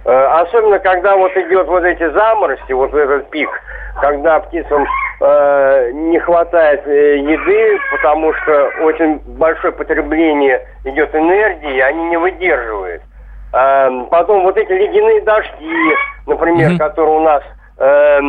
Э, 0.05 0.41
особенно, 0.41 0.79
когда 0.79 1.17
вот 1.17 1.37
идет 1.37 1.67
вот 1.67 1.85
эти 1.85 2.09
заморозки, 2.11 2.73
вот 2.73 2.95
этот 2.95 3.29
пик, 3.31 3.51
когда 4.01 4.41
птицам 4.41 4.87
э, 5.21 5.91
не 5.93 6.19
хватает 6.19 6.87
э, 6.87 7.19
еды, 7.19 7.79
потому 7.93 8.33
что 8.35 8.71
очень 8.83 9.19
большое 9.37 9.73
потребление 9.73 10.67
идет 10.85 11.15
энергии, 11.15 11.77
и 11.77 11.81
они 11.81 12.05
не 12.05 12.17
выдерживают. 12.17 13.03
Э, 13.53 13.91
потом 14.11 14.45
вот 14.45 14.57
эти 14.57 14.73
ледяные 14.73 15.21
дожди, 15.21 15.95
например, 16.27 16.73
mm-hmm. 16.73 16.79
которые 16.79 17.17
у 17.17 17.21
нас 17.21 17.43
э, 17.77 18.21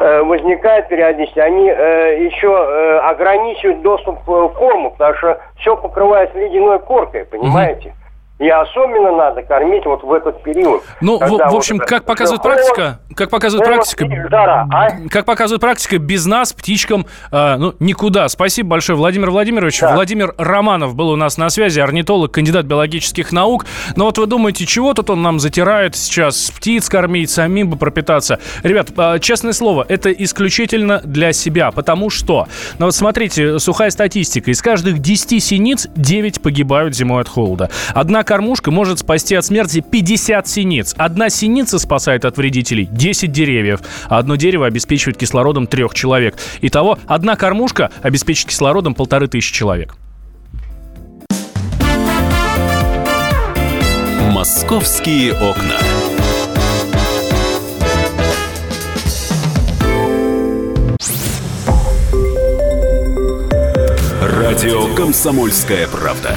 э, 0.00 0.22
возникают 0.22 0.88
периодически, 0.88 1.38
они 1.38 1.68
э, 1.68 2.24
еще 2.24 2.48
э, 2.48 2.98
ограничивают 3.00 3.82
доступ 3.82 4.20
к 4.20 4.24
корму, 4.24 4.92
потому 4.92 5.14
что 5.16 5.38
все 5.58 5.76
покрывается 5.76 6.38
ледяной 6.38 6.78
коркой, 6.78 7.26
понимаете? 7.26 7.92
И 8.40 8.48
особенно 8.48 9.12
надо 9.12 9.42
кормить 9.42 9.84
вот 9.84 10.02
в 10.02 10.10
этот 10.14 10.42
период. 10.42 10.82
Ну, 11.02 11.18
в, 11.18 11.28
в 11.28 11.54
общем, 11.54 11.76
вот 11.76 11.86
как 11.86 12.06
показывает 12.06 12.42
практика, 12.42 12.98
как 13.14 13.28
показывает 13.28 13.68
практика, 13.68 14.06
жара, 14.30 14.66
а? 14.72 14.88
как 15.10 15.26
показывает 15.26 15.60
практика, 15.60 15.98
без 15.98 16.24
нас 16.24 16.54
птичкам 16.54 17.04
э, 17.30 17.56
ну 17.58 17.74
никуда. 17.80 18.30
Спасибо 18.30 18.70
большое, 18.70 18.96
Владимир 18.96 19.30
Владимирович. 19.30 19.80
Да. 19.80 19.94
Владимир 19.94 20.34
Романов 20.38 20.94
был 20.94 21.10
у 21.10 21.16
нас 21.16 21.36
на 21.36 21.50
связи, 21.50 21.80
орнитолог, 21.80 22.32
кандидат 22.32 22.64
биологических 22.64 23.30
наук. 23.30 23.66
Но 23.94 24.06
вот 24.06 24.16
вы 24.16 24.24
думаете, 24.24 24.64
чего 24.64 24.94
тут 24.94 25.10
он 25.10 25.20
нам 25.20 25.38
затирает 25.38 25.94
сейчас 25.94 26.50
птиц 26.50 26.88
кормить, 26.88 27.28
самим 27.28 27.68
бы 27.68 27.76
пропитаться? 27.76 28.38
Ребят, 28.62 28.88
э, 28.96 29.18
честное 29.18 29.52
слово, 29.52 29.84
это 29.86 30.10
исключительно 30.10 31.02
для 31.04 31.34
себя, 31.34 31.72
потому 31.72 32.08
что, 32.08 32.48
ну 32.78 32.86
вот 32.86 32.94
смотрите, 32.94 33.58
сухая 33.58 33.90
статистика, 33.90 34.50
из 34.50 34.62
каждых 34.62 35.00
10 35.00 35.44
синиц 35.44 35.88
9 35.94 36.40
погибают 36.40 36.96
зимой 36.96 37.20
от 37.20 37.28
холода. 37.28 37.68
Однако 37.92 38.29
кормушка 38.30 38.70
может 38.70 39.00
спасти 39.00 39.34
от 39.34 39.44
смерти 39.44 39.80
50 39.80 40.46
синиц. 40.46 40.94
Одна 40.96 41.30
синица 41.30 41.80
спасает 41.80 42.24
от 42.24 42.36
вредителей 42.36 42.86
10 42.86 43.32
деревьев, 43.32 43.80
а 44.08 44.18
одно 44.18 44.36
дерево 44.36 44.66
обеспечивает 44.66 45.16
кислородом 45.16 45.66
трех 45.66 45.94
человек. 45.94 46.36
Итого, 46.60 46.96
одна 47.08 47.34
кормушка 47.34 47.90
обеспечит 48.02 48.46
кислородом 48.46 48.94
полторы 48.94 49.26
тысячи 49.26 49.52
человек. 49.52 49.96
Московские 54.30 55.32
окна. 55.32 55.74
Радио 64.22 64.94
«Комсомольская 64.94 65.88
правда». 65.88 66.36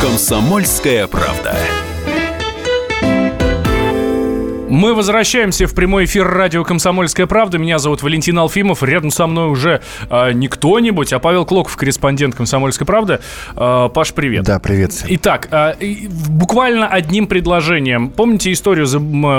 «Комсомольская 0.00 1.06
правда». 1.06 1.79
Мы 4.70 4.94
возвращаемся 4.94 5.66
в 5.66 5.74
прямой 5.74 6.04
эфир 6.04 6.28
радио 6.28 6.62
«Комсомольская 6.62 7.26
правда». 7.26 7.58
Меня 7.58 7.80
зовут 7.80 8.04
Валентин 8.04 8.38
Алфимов. 8.38 8.84
Рядом 8.84 9.10
со 9.10 9.26
мной 9.26 9.48
уже 9.48 9.82
э, 10.08 10.32
не 10.32 10.46
кто-нибудь, 10.46 11.12
а 11.12 11.18
Павел 11.18 11.44
Клоков, 11.44 11.76
корреспондент 11.76 12.36
«Комсомольской 12.36 12.86
правды». 12.86 13.18
Э, 13.56 13.88
Паш, 13.92 14.14
привет. 14.14 14.44
Да, 14.44 14.60
привет. 14.60 15.04
Итак, 15.08 15.48
э, 15.50 15.74
буквально 16.28 16.86
одним 16.86 17.26
предложением. 17.26 18.10
Помните 18.10 18.52
историю, 18.52 18.86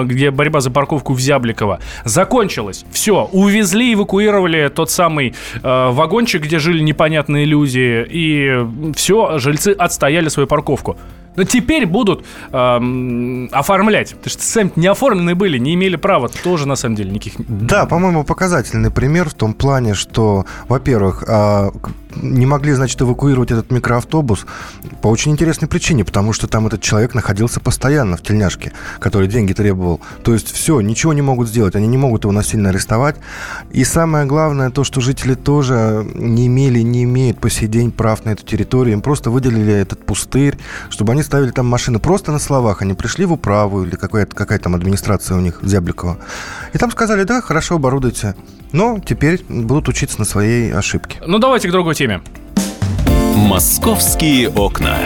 где 0.06 0.32
борьба 0.32 0.60
за 0.60 0.70
парковку 0.70 1.14
в 1.14 1.22
Зябликово? 1.22 1.80
Закончилась. 2.04 2.84
Все, 2.92 3.30
увезли, 3.32 3.94
эвакуировали 3.94 4.68
тот 4.68 4.92
самый 4.92 5.34
э, 5.64 5.90
вагончик, 5.92 6.44
где 6.44 6.60
жили 6.60 6.84
непонятные 6.84 7.46
люди. 7.46 8.06
И 8.10 8.68
все, 8.98 9.38
жильцы 9.38 9.70
отстояли 9.70 10.28
свою 10.28 10.48
парковку. 10.48 10.98
Но 11.36 11.44
теперь 11.44 11.86
будут 11.86 12.26
эм, 12.52 13.50
оформлять. 13.52 14.16
Потому 14.16 14.30
что 14.30 14.44
сами 14.44 14.72
не 14.76 14.88
оформленные 14.88 15.36
были, 15.36 15.58
не 15.58 15.74
имели 15.76 15.96
права 15.96 16.30
тоже, 16.30 16.68
на 16.68 16.76
самом 16.76 16.96
деле, 16.96 17.12
никаких... 17.12 17.34
Да, 17.48 17.86
по-моему, 17.86 18.24
показательный 18.24 18.92
пример 18.92 19.30
в 19.30 19.34
том 19.34 19.54
плане, 19.54 19.94
что, 19.94 20.46
во-первых, 20.68 21.24
э, 21.28 21.72
не 22.16 22.46
могли, 22.46 22.74
значит, 22.74 23.02
эвакуировать 23.02 23.52
этот 23.52 23.72
микроавтобус 23.72 24.46
по 25.02 25.08
очень 25.08 25.32
интересной 25.32 25.68
причине, 25.68 26.06
потому 26.06 26.34
что 26.34 26.48
там 26.48 26.68
этот 26.68 26.82
человек 26.82 27.14
находился 27.14 27.60
постоянно 27.60 28.18
в 28.18 28.22
тельняшке, 28.22 28.72
который 29.00 29.28
деньги 29.28 29.54
требовал. 29.54 30.02
То 30.24 30.34
есть 30.34 30.52
все, 30.52 30.82
ничего 30.82 31.14
не 31.14 31.22
могут 31.22 31.48
сделать, 31.48 31.76
они 31.76 31.88
не 31.88 31.98
могут 31.98 32.24
его 32.24 32.32
насильно 32.32 32.70
арестовать. 32.70 33.18
И 33.72 33.84
самое 33.84 34.26
главное 34.26 34.70
то, 34.70 34.84
что 34.84 35.02
жители 35.02 35.36
тоже 35.36 36.06
не 36.16 36.48
имели, 36.48 36.80
не 36.80 37.04
имеют 37.04 37.40
по 37.40 37.50
сей 37.50 37.68
день 37.68 37.92
прав 37.92 38.26
на 38.26 38.32
эту 38.32 38.46
территорию. 38.46 38.94
Им 38.94 39.02
просто 39.02 39.30
выделили 39.30 39.74
этот 39.74 40.06
пустырь, 40.06 40.58
чтобы 40.90 41.14
они 41.14 41.24
ставили 41.24 41.52
там 41.52 41.68
машины 41.68 42.00
просто 42.00 42.32
на 42.32 42.40
словах. 42.40 42.82
Они 42.82 42.94
пришли 42.94 43.26
в 43.26 43.34
управу 43.34 43.84
или 43.84 43.96
какая-то 43.96 44.36
какая 44.36 44.60
там 44.60 44.76
администрация 44.76 45.38
у 45.38 45.42
них, 45.42 45.60
Зябликова. 45.62 46.18
И 46.74 46.78
там 46.78 46.92
сказали, 46.92 47.24
да, 47.24 47.42
хорошо, 47.42 47.76
оборудуйте. 47.76 48.36
Но 48.72 49.00
теперь 49.00 49.44
будут 49.50 49.90
учиться 49.90 50.18
на 50.20 50.26
своей 50.26 50.72
ошибке. 50.74 51.20
Ну, 51.26 51.40
давайте 51.40 51.68
к 51.68 51.72
другой 51.72 51.96
теме. 52.02 52.20
Московские 53.36 54.50
окна. 54.50 54.98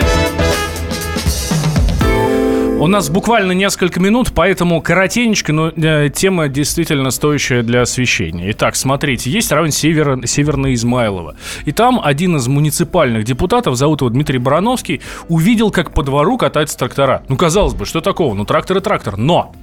У 2.80 2.88
нас 2.88 3.10
буквально 3.10 3.52
несколько 3.52 4.00
минут, 4.00 4.32
поэтому 4.34 4.82
коротенечко, 4.82 5.52
но 5.52 5.74
э, 5.76 6.10
тема 6.10 6.48
действительно 6.48 7.12
стоящая 7.12 7.64
для 7.64 7.82
освещения. 7.82 8.50
Итак, 8.52 8.78
смотрите, 8.78 9.30
есть 9.30 9.52
район 9.52 9.72
Север, 9.72 10.26
Северное 10.26 10.74
Измайлово. 10.74 11.36
И 11.66 11.74
там 11.74 12.00
один 12.02 12.38
из 12.38 12.48
муниципальных 12.48 13.26
депутатов, 13.26 13.76
зовут 13.76 14.00
его 14.00 14.10
Дмитрий 14.10 14.40
Барановский, 14.40 15.02
увидел, 15.28 15.72
как 15.72 15.92
по 15.92 16.02
двору 16.02 16.38
катаются 16.38 16.78
трактора. 16.78 17.24
Ну, 17.28 17.36
казалось 17.36 17.74
бы, 17.74 17.86
что 17.86 18.00
такого? 18.00 18.34
Ну, 18.36 18.46
трактор 18.46 18.78
и 18.78 18.80
трактор. 18.80 19.18
Но 19.18 19.54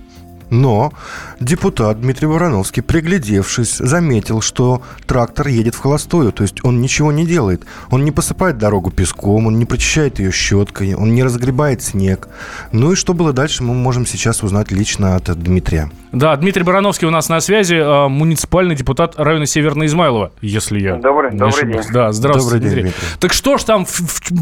но 0.52 0.92
депутат 1.40 2.00
Дмитрий 2.00 2.26
Вороновский, 2.26 2.82
приглядевшись, 2.82 3.78
заметил, 3.78 4.40
что 4.40 4.82
трактор 5.06 5.48
едет 5.48 5.74
в 5.74 5.80
холостую, 5.80 6.30
то 6.30 6.42
есть 6.42 6.64
он 6.64 6.80
ничего 6.80 7.10
не 7.10 7.26
делает. 7.26 7.64
Он 7.90 8.04
не 8.04 8.12
посыпает 8.12 8.58
дорогу 8.58 8.90
песком, 8.90 9.46
он 9.46 9.58
не 9.58 9.64
прочищает 9.64 10.18
ее 10.18 10.30
щеткой, 10.30 10.94
он 10.94 11.14
не 11.14 11.24
разгребает 11.24 11.82
снег. 11.82 12.28
Ну 12.70 12.92
и 12.92 12.96
что 12.96 13.14
было 13.14 13.32
дальше, 13.32 13.64
мы 13.64 13.74
можем 13.74 14.06
сейчас 14.06 14.42
узнать 14.42 14.70
лично 14.70 15.16
от 15.16 15.24
Дмитрия. 15.42 15.90
Да, 16.12 16.36
Дмитрий 16.36 16.62
Барановский 16.62 17.08
у 17.08 17.10
нас 17.10 17.30
на 17.30 17.40
связи, 17.40 17.80
а, 17.82 18.08
муниципальный 18.08 18.74
депутат 18.74 19.14
района 19.16 19.46
Северного 19.46 19.86
Измайлова, 19.86 20.32
если 20.42 20.78
я 20.78 20.96
добрый, 20.96 21.32
не 21.32 21.38
добрый 21.38 21.54
ошибаюсь. 21.54 21.86
День. 21.86 21.94
Да, 21.94 22.12
здравствуйте, 22.12 22.58
добрый 22.58 22.60
Дмитрий. 22.60 22.82
День, 22.82 22.92
Дмитрий. 22.92 23.18
Так 23.18 23.32
что 23.32 23.56
ж 23.56 23.64
там, 23.64 23.86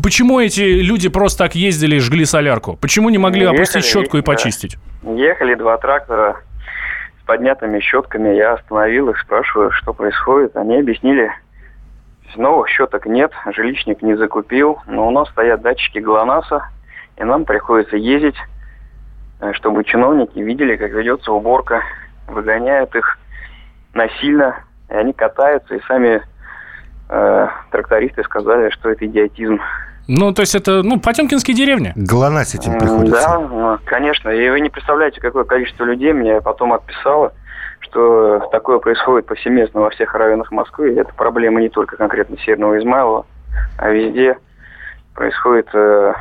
почему 0.02 0.40
эти 0.40 0.62
люди 0.62 1.08
просто 1.08 1.44
так 1.44 1.54
ездили 1.54 1.96
и 1.96 1.98
жгли 2.00 2.24
солярку? 2.24 2.76
Почему 2.80 3.08
не 3.10 3.18
могли 3.18 3.42
Ехали, 3.42 3.56
опустить 3.56 3.84
щетку 3.84 4.18
и 4.18 4.22
почистить? 4.22 4.76
Ехали 5.02 5.54
два 5.54 5.78
трактора 5.78 6.42
с 7.20 7.26
поднятыми 7.26 7.80
щетками. 7.80 8.34
Я 8.34 8.54
остановил 8.54 9.10
их, 9.10 9.18
спрашиваю, 9.18 9.70
что 9.72 9.94
происходит. 9.94 10.56
Они 10.56 10.78
объяснили, 10.78 11.30
новых 12.36 12.68
щеток 12.68 13.06
нет, 13.06 13.32
жилищник 13.54 14.02
не 14.02 14.16
закупил, 14.16 14.80
но 14.86 15.06
у 15.06 15.10
нас 15.10 15.28
стоят 15.30 15.62
датчики 15.62 15.98
ГЛОНАССа, 15.98 16.64
и 17.16 17.24
нам 17.24 17.44
приходится 17.44 17.96
ездить, 17.96 18.36
э, 19.40 19.52
чтобы 19.54 19.84
чиновники 19.84 20.38
видели, 20.38 20.76
как 20.76 20.90
ведется 20.90 21.32
уборка, 21.32 21.82
выгоняют 22.26 22.94
их 22.94 23.18
насильно, 23.94 24.64
и 24.88 24.94
они 24.94 25.12
катаются, 25.12 25.74
и 25.74 25.82
сами 25.82 26.22
э, 27.08 27.48
трактористы 27.70 28.22
сказали, 28.24 28.70
что 28.70 28.90
это 28.90 29.06
идиотизм. 29.06 29.60
Ну, 30.12 30.32
то 30.32 30.40
есть 30.40 30.56
это, 30.56 30.82
ну, 30.82 30.98
Потемкинские 30.98 31.56
деревни. 31.56 31.92
Глонать 31.94 32.52
этим 32.56 32.76
приходится. 32.80 33.28
Да, 33.28 33.38
ну, 33.38 33.78
конечно. 33.84 34.28
И 34.30 34.50
вы 34.50 34.58
не 34.58 34.68
представляете, 34.68 35.20
какое 35.20 35.44
количество 35.44 35.84
людей 35.84 36.12
мне 36.12 36.40
потом 36.40 36.72
отписало, 36.72 37.32
что 37.78 38.40
такое 38.50 38.80
происходит 38.80 39.26
повсеместно 39.26 39.82
во 39.82 39.90
всех 39.90 40.12
районах 40.14 40.50
Москвы. 40.50 40.94
И 40.94 40.96
это 40.96 41.14
проблема 41.14 41.60
не 41.60 41.68
только 41.68 41.96
конкретно 41.96 42.36
Северного 42.38 42.76
Измайлова, 42.80 43.24
а 43.78 43.90
везде 43.90 44.36
происходит 45.14 45.68
э, 45.74 46.12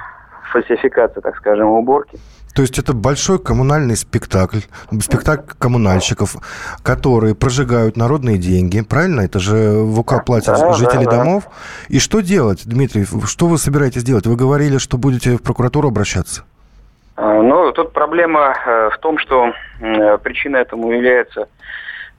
фальсификация, 0.51 1.21
так 1.21 1.35
скажем, 1.37 1.69
уборки. 1.69 2.19
То 2.53 2.61
есть 2.61 2.79
это 2.79 2.93
большой 2.93 3.39
коммунальный 3.39 3.95
спектакль, 3.95 4.59
спектакль 5.01 5.53
коммунальщиков, 5.57 6.35
которые 6.83 7.35
прожигают 7.35 7.95
народные 7.95 8.37
деньги, 8.37 8.81
правильно? 8.81 9.21
Это 9.21 9.39
же 9.39 9.79
в 9.83 9.99
УК 9.99 10.25
платят 10.25 10.57
да, 10.59 10.73
жители 10.73 11.05
да, 11.05 11.11
домов. 11.11 11.43
Да. 11.45 11.51
И 11.89 11.99
что 11.99 12.21
делать, 12.21 12.63
Дмитрий? 12.65 13.05
Что 13.25 13.47
вы 13.47 13.57
собираетесь 13.57 14.03
делать? 14.03 14.25
Вы 14.25 14.35
говорили, 14.35 14.77
что 14.77 14.97
будете 14.97 15.37
в 15.37 15.41
прокуратуру 15.41 15.89
обращаться. 15.89 16.43
А, 17.15 17.41
ну, 17.41 17.71
тут 17.71 17.93
проблема 17.93 18.55
э, 18.65 18.89
в 18.93 18.97
том, 18.99 19.17
что 19.19 19.53
причиной 20.23 20.61
этому 20.61 20.91
является 20.91 21.47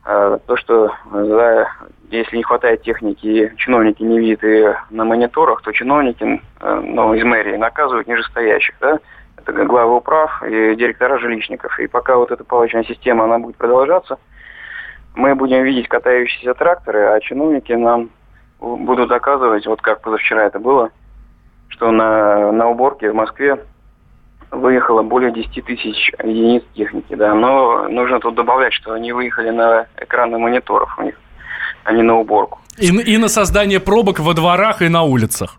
э, 0.04 0.38
то, 0.46 0.56
что 0.56 0.92
за, 1.10 1.68
если 2.10 2.36
не 2.36 2.42
хватает 2.42 2.82
техники, 2.82 3.52
чиновники 3.56 4.02
не 4.02 4.18
видят 4.18 4.42
ее 4.42 4.76
на 4.90 5.04
мониторах, 5.04 5.62
то 5.62 5.72
чиновники 5.72 6.42
э, 6.60 6.80
ну, 6.84 7.14
из 7.14 7.24
мэрии 7.24 7.56
наказывают 7.56 8.08
нижестоящих, 8.08 8.74
да, 8.80 8.98
главы 9.46 9.96
управ 9.96 10.42
и 10.42 10.74
директора 10.76 11.18
жилищников. 11.18 11.79
И 11.79 11.87
пока 11.87 12.16
вот 12.16 12.31
эта 12.31 12.44
палочная 12.44 12.85
система, 12.85 13.24
она 13.24 13.38
будет 13.38 13.57
продолжаться, 13.57 14.18
мы 15.14 15.35
будем 15.35 15.62
видеть 15.62 15.88
катающиеся 15.88 16.55
тракторы, 16.55 17.07
а 17.07 17.20
чиновники 17.20 17.72
нам 17.72 18.11
будут 18.61 19.09
доказывать, 19.09 19.66
вот 19.66 19.81
как 19.81 20.03
позавчера 20.03 20.44
это 20.44 20.59
было, 20.59 20.90
что 21.68 21.90
на, 21.90 22.53
на 22.53 22.68
уборке 22.68 23.11
в 23.11 23.14
Москве 23.14 23.59
выехало 24.50 25.03
более 25.03 25.33
10 25.33 25.64
тысяч 25.64 26.12
единиц 26.22 26.62
техники, 26.74 27.14
да. 27.14 27.35
Но 27.35 27.88
нужно 27.88 28.20
тут 28.20 28.35
добавлять, 28.35 28.72
что 28.72 28.92
они 28.92 29.12
выехали 29.12 29.50
на 29.50 29.87
экраны 29.96 30.38
мониторов 30.38 30.96
у 30.98 31.03
них, 31.03 31.14
а 31.85 31.92
не 31.92 32.03
на 32.03 32.18
уборку. 32.18 32.59
И, 32.79 32.87
и 32.87 33.18
на 33.18 33.29
создание 33.29 33.81
пробок 33.81 34.18
во 34.18 34.35
дворах 34.35 34.83
и 34.83 34.88
на 34.88 35.03
улицах. 35.03 35.59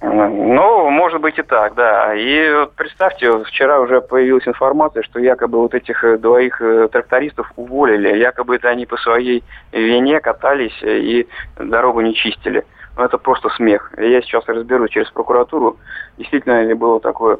Ну, 0.00 0.87
может 1.18 1.22
быть 1.22 1.38
и 1.38 1.42
так, 1.42 1.74
да. 1.74 2.14
И 2.14 2.66
представьте, 2.76 3.44
вчера 3.44 3.80
уже 3.80 4.00
появилась 4.00 4.46
информация, 4.46 5.02
что 5.02 5.18
якобы 5.18 5.58
вот 5.58 5.74
этих 5.74 6.04
э, 6.04 6.16
двоих 6.16 6.60
э, 6.60 6.88
трактористов 6.88 7.52
уволили. 7.56 8.16
Якобы 8.16 8.56
это 8.56 8.68
они 8.68 8.86
по 8.86 8.96
своей 8.96 9.42
вине 9.72 10.20
катались 10.20 10.78
и 10.82 11.26
дорогу 11.58 12.00
не 12.00 12.14
чистили. 12.14 12.64
Ну, 12.96 13.04
это 13.04 13.18
просто 13.18 13.48
смех. 13.50 13.92
Я 13.96 14.22
сейчас 14.22 14.44
разберусь 14.46 14.90
через 14.90 15.10
прокуратуру, 15.10 15.76
действительно 16.18 16.64
ли 16.64 16.74
было 16.74 17.00
такое 17.00 17.38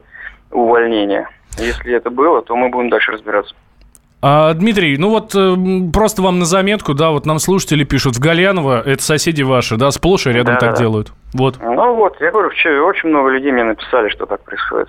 увольнение. 0.50 1.28
Если 1.58 1.92
это 1.92 2.10
было, 2.10 2.42
то 2.42 2.56
мы 2.56 2.68
будем 2.68 2.90
дальше 2.90 3.12
разбираться. 3.12 3.54
А, 4.20 4.52
Дмитрий, 4.52 4.98
ну 4.98 5.10
вот 5.10 5.32
э, 5.36 5.56
просто 5.92 6.22
вам 6.22 6.40
на 6.40 6.44
заметку, 6.44 6.92
да, 6.94 7.10
вот 7.10 7.24
нам 7.24 7.38
слушатели 7.38 7.84
пишут, 7.84 8.16
в 8.16 8.20
Гальяново, 8.20 8.82
это 8.84 9.00
соседи 9.00 9.42
ваши, 9.42 9.76
да, 9.76 9.92
сплошь 9.92 10.26
и 10.26 10.30
рядом 10.30 10.54
да, 10.54 10.60
так 10.60 10.70
да. 10.72 10.80
делают. 10.80 11.12
Вот. 11.34 11.56
Ну 11.60 11.94
вот, 11.94 12.20
я 12.20 12.32
говорю, 12.32 12.48
очень 12.48 13.08
много 13.10 13.30
людей 13.30 13.52
мне 13.52 13.62
написали, 13.62 14.08
что 14.08 14.26
так 14.26 14.42
происходит. 14.42 14.88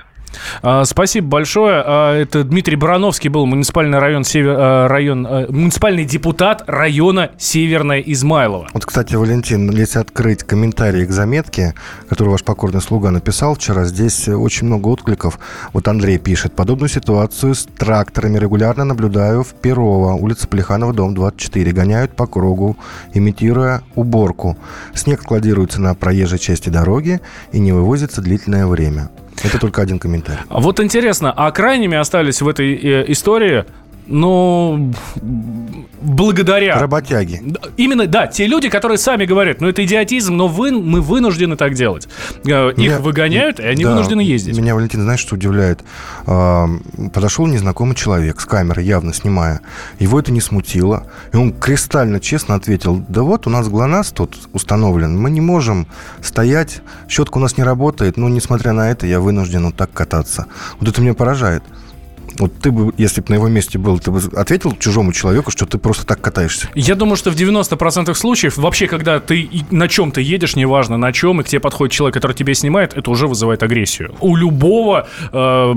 А, 0.62 0.86
спасибо 0.86 1.28
большое. 1.28 1.84
А, 1.86 2.16
это 2.16 2.44
Дмитрий 2.44 2.76
Барановский 2.76 3.30
был 3.30 3.46
муниципальный 3.46 4.00
район, 4.00 4.24
север, 4.24 4.56
а, 4.58 4.88
район 4.88 5.28
муниципальный 5.50 6.06
депутат 6.06 6.64
района 6.68 7.32
Северная 7.38 8.00
Измайлова. 8.00 8.68
Вот, 8.74 8.86
кстати, 8.86 9.16
Валентин, 9.16 9.70
если 9.72 10.00
открыть 10.00 10.44
комментарии 10.44 11.06
к 11.06 11.12
заметке, 11.12 11.74
которую 12.10 12.34
ваш 12.34 12.44
покорный 12.44 12.82
слуга 12.82 13.12
написал 13.12 13.56
вчера, 13.56 13.86
здесь 13.86 14.28
очень 14.28 14.68
много 14.68 14.88
откликов. 14.88 15.40
Вот 15.74 15.88
Андрей 15.88 16.18
пишет. 16.18 16.54
Подобную 16.56 16.90
ситуацию 16.90 17.56
с 17.56 17.66
тракторами 17.66 18.38
регулярно 18.38 18.86
наблюдаю 18.86 19.44
в 19.44 19.54
Перово, 19.54 20.14
улица 20.14 20.48
Плеханова, 20.48 20.94
дом 20.94 21.16
24. 21.16 21.72
Гоняют 21.72 22.16
по 22.16 22.28
кругу, 22.28 22.78
имитируя 23.14 23.82
уборку. 23.96 24.58
Снег 24.94 25.22
складируется 25.22 25.82
на 25.82 25.96
проезжей 25.96 26.40
части 26.40 26.70
дороги 26.70 27.22
и 27.52 27.60
не 27.60 27.72
вывозится 27.72 28.22
длительное 28.22 28.66
время. 28.66 29.10
Это 29.44 29.60
только 29.60 29.82
один 29.82 30.00
комментарий. 30.00 30.42
Вот 30.50 30.80
интересно, 30.80 31.34
а 31.36 31.52
крайними 31.52 31.98
остались 31.98 32.42
в 32.42 32.48
этой 32.48 32.76
э, 32.76 33.12
истории 33.12 33.66
но 34.10 34.92
благодаря... 36.02 36.80
Работяги. 36.80 37.42
Именно, 37.78 38.08
да, 38.08 38.28
те 38.28 38.48
люди, 38.48 38.70
которые 38.70 38.98
сами 38.98 39.26
говорят, 39.26 39.62
ну 39.62 39.68
это 39.68 39.84
идиотизм, 39.86 40.36
но 40.36 40.48
вы, 40.48 40.72
мы 40.72 41.02
вынуждены 41.02 41.56
так 41.56 41.74
делать. 41.74 42.08
Э, 42.46 42.74
меня, 42.76 42.96
Их 42.96 43.00
выгоняют, 43.02 43.60
и 43.60 43.64
они 43.64 43.84
да, 43.84 43.92
вынуждены 43.92 44.22
ездить. 44.22 44.58
Меня, 44.58 44.76
Валентин, 44.76 45.02
знаешь, 45.02 45.20
что 45.20 45.36
удивляет? 45.36 45.84
Подошел 46.26 47.46
незнакомый 47.48 47.96
человек 47.96 48.42
с 48.42 48.46
камерой, 48.46 48.86
явно 48.86 49.14
снимая. 49.14 49.62
Его 50.00 50.20
это 50.20 50.32
не 50.32 50.42
смутило. 50.42 51.08
И 51.34 51.38
он 51.38 51.54
кристально 51.54 52.20
честно 52.20 52.56
ответил, 52.56 53.04
да 53.08 53.22
вот 53.22 53.48
у 53.48 53.50
нас 53.50 53.70
ГЛОНАСС 53.70 54.12
тут 54.12 54.38
установлен, 54.54 55.20
мы 55.20 55.30
не 55.30 55.42
можем 55.42 55.88
стоять, 56.22 56.82
щетка 57.08 57.38
у 57.38 57.42
нас 57.42 57.58
не 57.58 57.64
работает, 57.64 58.18
но 58.18 58.30
несмотря 58.30 58.74
на 58.74 58.90
это 58.92 59.06
я 59.06 59.20
вынужден 59.20 59.66
вот 59.66 59.76
так 59.76 59.92
кататься. 59.92 60.48
Вот 60.80 60.90
это 60.90 61.02
меня 61.02 61.14
поражает. 61.14 61.64
Вот 62.40 62.54
ты 62.60 62.72
бы, 62.72 62.94
если 62.98 63.22
бы 63.22 63.28
на 63.30 63.34
его 63.36 63.48
месте 63.50 63.78
был, 63.78 64.00
ты 64.00 64.12
бы 64.12 64.22
ответил 64.36 64.76
чужому 64.80 65.12
человеку, 65.12 65.52
что 65.52 65.66
ты 65.66 65.78
просто 65.78 66.06
так 66.06 66.22
катаешься? 66.22 66.70
Я 66.74 66.96
думаю, 66.96 67.18
что 67.18 67.32
в 67.32 67.36
90% 67.36 68.14
случаев, 68.14 68.58
вообще, 68.58 68.88
когда 68.88 69.20
ты 69.20 69.50
на 69.72 69.88
чем 69.88 70.12
ты 70.12 70.22
едешь, 70.22 70.56
неважно 70.56 70.98
на 70.98 71.12
чем, 71.12 71.42
и 71.42 71.44
к 71.44 71.48
тебе 71.48 71.60
подходит 71.60 71.94
человек, 71.94 72.16
который 72.16 72.34
тебя 72.34 72.54
снимает, 72.54 72.94
это 72.96 73.12
уже 73.12 73.28
вызывает 73.28 73.62
агрессию. 73.64 74.16
У 74.22 74.36
любого 74.36 75.08
э, 75.32 75.76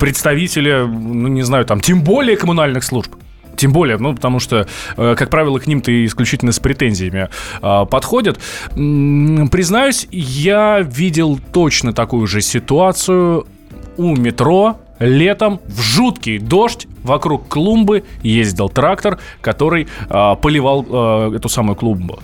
представителя, 0.00 0.86
ну, 0.86 1.28
не 1.28 1.42
знаю, 1.42 1.64
там, 1.66 1.80
тем 1.80 2.02
более 2.02 2.36
коммунальных 2.36 2.84
служб. 2.84 3.14
Тем 3.56 3.72
более, 3.72 3.98
ну, 3.98 4.14
потому 4.14 4.40
что, 4.40 4.66
э, 4.96 5.14
как 5.16 5.28
правило, 5.28 5.58
к 5.58 5.66
ним-то 5.66 6.06
исключительно 6.06 6.52
с 6.52 6.58
претензиями 6.58 7.28
э, 7.60 7.86
подходят. 7.86 8.40
Признаюсь, 8.70 10.08
я 10.10 10.80
видел 10.80 11.38
точно 11.52 11.92
такую 11.92 12.26
же 12.26 12.40
ситуацию 12.40 13.46
у 13.98 14.16
метро 14.16 14.78
летом 15.02 15.60
в 15.66 15.80
жуткий 15.80 16.38
дождь 16.38 16.86
вокруг 17.02 17.48
клумбы 17.48 18.04
ездил 18.22 18.68
трактор, 18.68 19.18
который 19.40 19.88
э, 20.08 20.36
поливал 20.40 20.86
э, 20.88 21.36
эту 21.36 21.48
самую 21.48 21.76
клумбу. 21.76 22.18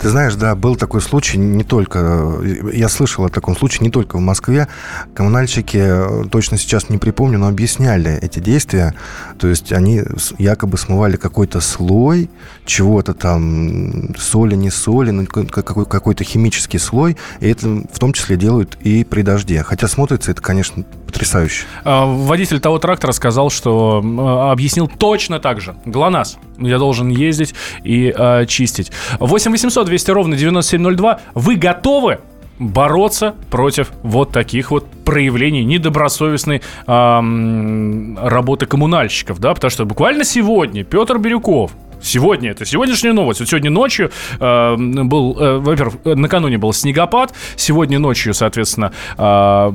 Ты 0.00 0.08
знаешь, 0.08 0.34
да, 0.34 0.54
был 0.54 0.76
такой 0.76 1.00
случай 1.00 1.38
не 1.38 1.64
только... 1.64 2.38
Я 2.72 2.88
слышал 2.88 3.24
о 3.24 3.28
таком 3.28 3.56
случае 3.56 3.84
не 3.84 3.90
только 3.90 4.16
в 4.16 4.20
Москве. 4.20 4.68
Коммунальщики, 5.14 5.78
э, 5.80 6.24
точно 6.30 6.58
сейчас 6.58 6.88
не 6.88 6.98
припомню, 6.98 7.38
но 7.38 7.48
объясняли 7.48 8.18
эти 8.20 8.38
действия. 8.38 8.94
То 9.38 9.48
есть 9.48 9.72
они 9.72 10.02
якобы 10.38 10.78
смывали 10.78 11.16
какой-то 11.16 11.60
слой 11.60 12.30
чего-то 12.64 13.14
там, 13.14 14.14
соли, 14.16 14.54
не 14.54 14.70
соли, 14.70 15.10
ну, 15.10 15.26
какой-то 15.26 16.24
химический 16.24 16.78
слой. 16.78 17.16
И 17.40 17.48
это 17.48 17.68
в 17.92 17.98
том 17.98 18.12
числе 18.12 18.36
делают 18.36 18.76
и 18.80 19.04
при 19.04 19.22
дожде. 19.22 19.62
Хотя 19.62 19.88
смотрится 19.88 20.30
это, 20.30 20.42
конечно, 20.42 20.84
потрясающе. 21.06 21.66
А, 21.84 22.06
водитель 22.06 22.60
того 22.60 22.78
трактора 22.78 23.12
сказал, 23.12 23.50
что 23.50 24.00
Э, 24.18 24.50
объяснил 24.50 24.88
точно 24.88 25.40
так 25.40 25.60
же. 25.60 25.76
ГЛОНАСС. 25.84 26.38
Я 26.58 26.78
должен 26.78 27.08
ездить 27.08 27.54
и 27.82 28.14
э, 28.16 28.46
чистить. 28.46 28.92
8 29.18 29.50
800 29.50 29.86
200 29.86 30.10
ровно 30.10 30.36
9702. 30.36 31.20
Вы 31.34 31.56
готовы 31.56 32.20
бороться 32.58 33.34
против 33.50 33.92
вот 34.02 34.30
таких 34.30 34.70
вот 34.70 34.86
проявлений 35.04 35.64
недобросовестной 35.64 36.62
э, 36.86 38.18
работы 38.28 38.66
коммунальщиков, 38.66 39.40
да, 39.40 39.54
потому 39.54 39.70
что 39.70 39.84
буквально 39.84 40.24
сегодня 40.24 40.84
Петр 40.84 41.18
Бирюков, 41.18 41.72
Сегодня, 42.04 42.50
это 42.50 42.66
сегодняшняя 42.66 43.12
новость. 43.12 43.40
Вот 43.40 43.48
сегодня 43.48 43.70
ночью 43.70 44.10
э, 44.38 44.76
был, 44.76 45.36
э, 45.40 45.56
во-первых, 45.56 45.94
э, 46.04 46.14
накануне 46.14 46.58
был 46.58 46.74
снегопад, 46.74 47.32
сегодня 47.56 47.98
ночью, 47.98 48.34
соответственно, 48.34 48.92
э, 49.16 49.70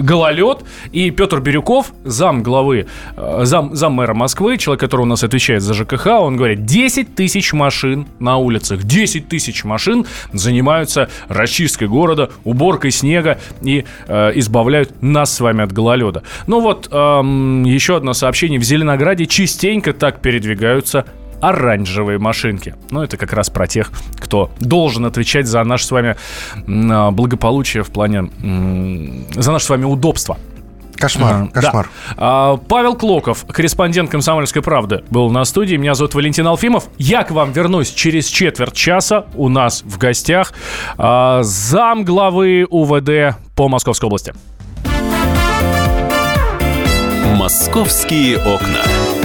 гололед. 0.00 0.64
И 0.92 1.10
Петр 1.10 1.40
Бирюков, 1.40 1.92
зам 2.04 2.42
главы, 2.42 2.86
э, 3.16 3.40
зам, 3.42 3.74
зам 3.74 3.92
мэра 3.92 4.14
Москвы, 4.14 4.56
человек, 4.56 4.80
который 4.80 5.02
у 5.02 5.04
нас 5.04 5.22
отвечает 5.22 5.62
за 5.62 5.74
ЖКХ, 5.74 6.06
он 6.06 6.38
говорит, 6.38 6.64
10 6.64 7.14
тысяч 7.14 7.52
машин 7.52 8.06
на 8.18 8.38
улицах, 8.38 8.84
10 8.84 9.28
тысяч 9.28 9.62
машин 9.64 10.06
занимаются 10.32 11.10
расчисткой 11.28 11.88
города, 11.88 12.30
уборкой 12.44 12.92
снега 12.92 13.38
и 13.60 13.84
э, 14.06 14.32
избавляют 14.36 15.02
нас 15.02 15.34
с 15.34 15.40
вами 15.40 15.64
от 15.64 15.72
гололеда. 15.72 16.22
Ну 16.46 16.60
вот, 16.60 16.88
э, 16.90 16.96
еще 16.96 17.96
одно 17.96 18.14
сообщение. 18.14 18.58
В 18.58 18.64
Зеленограде 18.64 19.26
частенько 19.26 19.92
так 19.92 20.22
передвигаются 20.22 21.04
оранжевые 21.40 22.18
машинки. 22.18 22.74
Ну, 22.90 23.02
это 23.02 23.16
как 23.16 23.32
раз 23.32 23.50
про 23.50 23.66
тех, 23.66 23.90
кто 24.18 24.50
должен 24.60 25.04
отвечать 25.04 25.46
за 25.46 25.62
наше 25.64 25.86
с 25.86 25.90
вами 25.90 26.16
а, 26.66 27.10
благополучие 27.10 27.82
в 27.82 27.90
плане... 27.90 28.30
за 29.34 29.52
наше 29.52 29.66
с 29.66 29.70
вами 29.70 29.84
удобство. 29.84 30.38
Кошмар, 30.98 31.42
uh, 31.42 31.52
кошмар. 31.52 31.88
Да. 32.08 32.14
А, 32.16 32.56
Павел 32.56 32.96
Клоков, 32.96 33.44
корреспондент 33.46 34.10
«Комсомольской 34.10 34.62
правды», 34.62 35.04
был 35.10 35.30
на 35.30 35.44
студии. 35.44 35.76
Меня 35.76 35.94
зовут 35.94 36.14
Валентин 36.14 36.46
Алфимов. 36.46 36.88
Я 36.98 37.22
к 37.22 37.30
вам 37.30 37.52
вернусь 37.52 37.90
через 37.90 38.26
четверть 38.26 38.74
часа. 38.74 39.26
У 39.34 39.48
нас 39.48 39.82
в 39.84 39.96
гостях 39.98 40.52
а, 40.96 41.42
зам 41.42 42.04
главы 42.04 42.66
УВД 42.68 43.36
по 43.54 43.68
Московской 43.68 44.08
области. 44.08 44.34
«Московские 47.36 48.38
окна». 48.38 49.17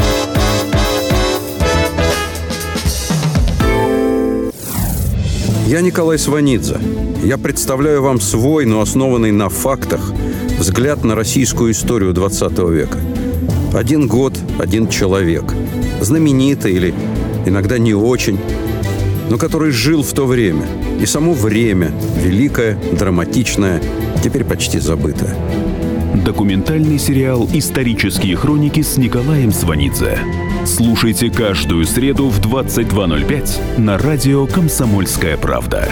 Я 5.66 5.80
Николай 5.80 6.20
Сванидзе. 6.20 6.78
Я 7.24 7.38
представляю 7.38 8.02
вам 8.02 8.20
свой, 8.20 8.66
но 8.66 8.82
основанный 8.82 9.32
на 9.32 9.48
фактах, 9.48 10.12
взгляд 10.60 11.06
на 11.06 11.16
российскую 11.16 11.72
историю 11.72 12.14
20 12.14 12.60
века. 12.70 13.00
Один 13.74 14.08
год, 14.08 14.38
один 14.60 14.90
человек. 14.90 15.46
Знаменитый 16.02 16.74
или 16.74 16.94
иногда 17.46 17.78
не 17.78 17.94
очень, 17.94 18.38
но 19.30 19.38
который 19.38 19.72
жил 19.72 20.04
в 20.04 20.12
то 20.12 20.26
время. 20.26 20.66
И 21.02 21.06
само 21.06 21.34
время, 21.34 21.94
великое, 22.22 22.78
драматичное, 22.92 23.82
теперь 24.22 24.44
почти 24.44 24.80
забытое. 24.80 25.34
Документальный 26.14 27.00
сериал 27.00 27.50
«Исторические 27.54 28.36
хроники» 28.36 28.82
с 28.82 28.98
Николаем 28.98 29.52
Сванидзе. 29.52 30.20
Слушайте 30.64 31.32
каждую 31.32 31.86
среду 31.86 32.30
в 32.30 32.40
22.05 32.40 33.80
на 33.80 33.98
радио 33.98 34.46
«Комсомольская 34.46 35.38
правда». 35.38 35.90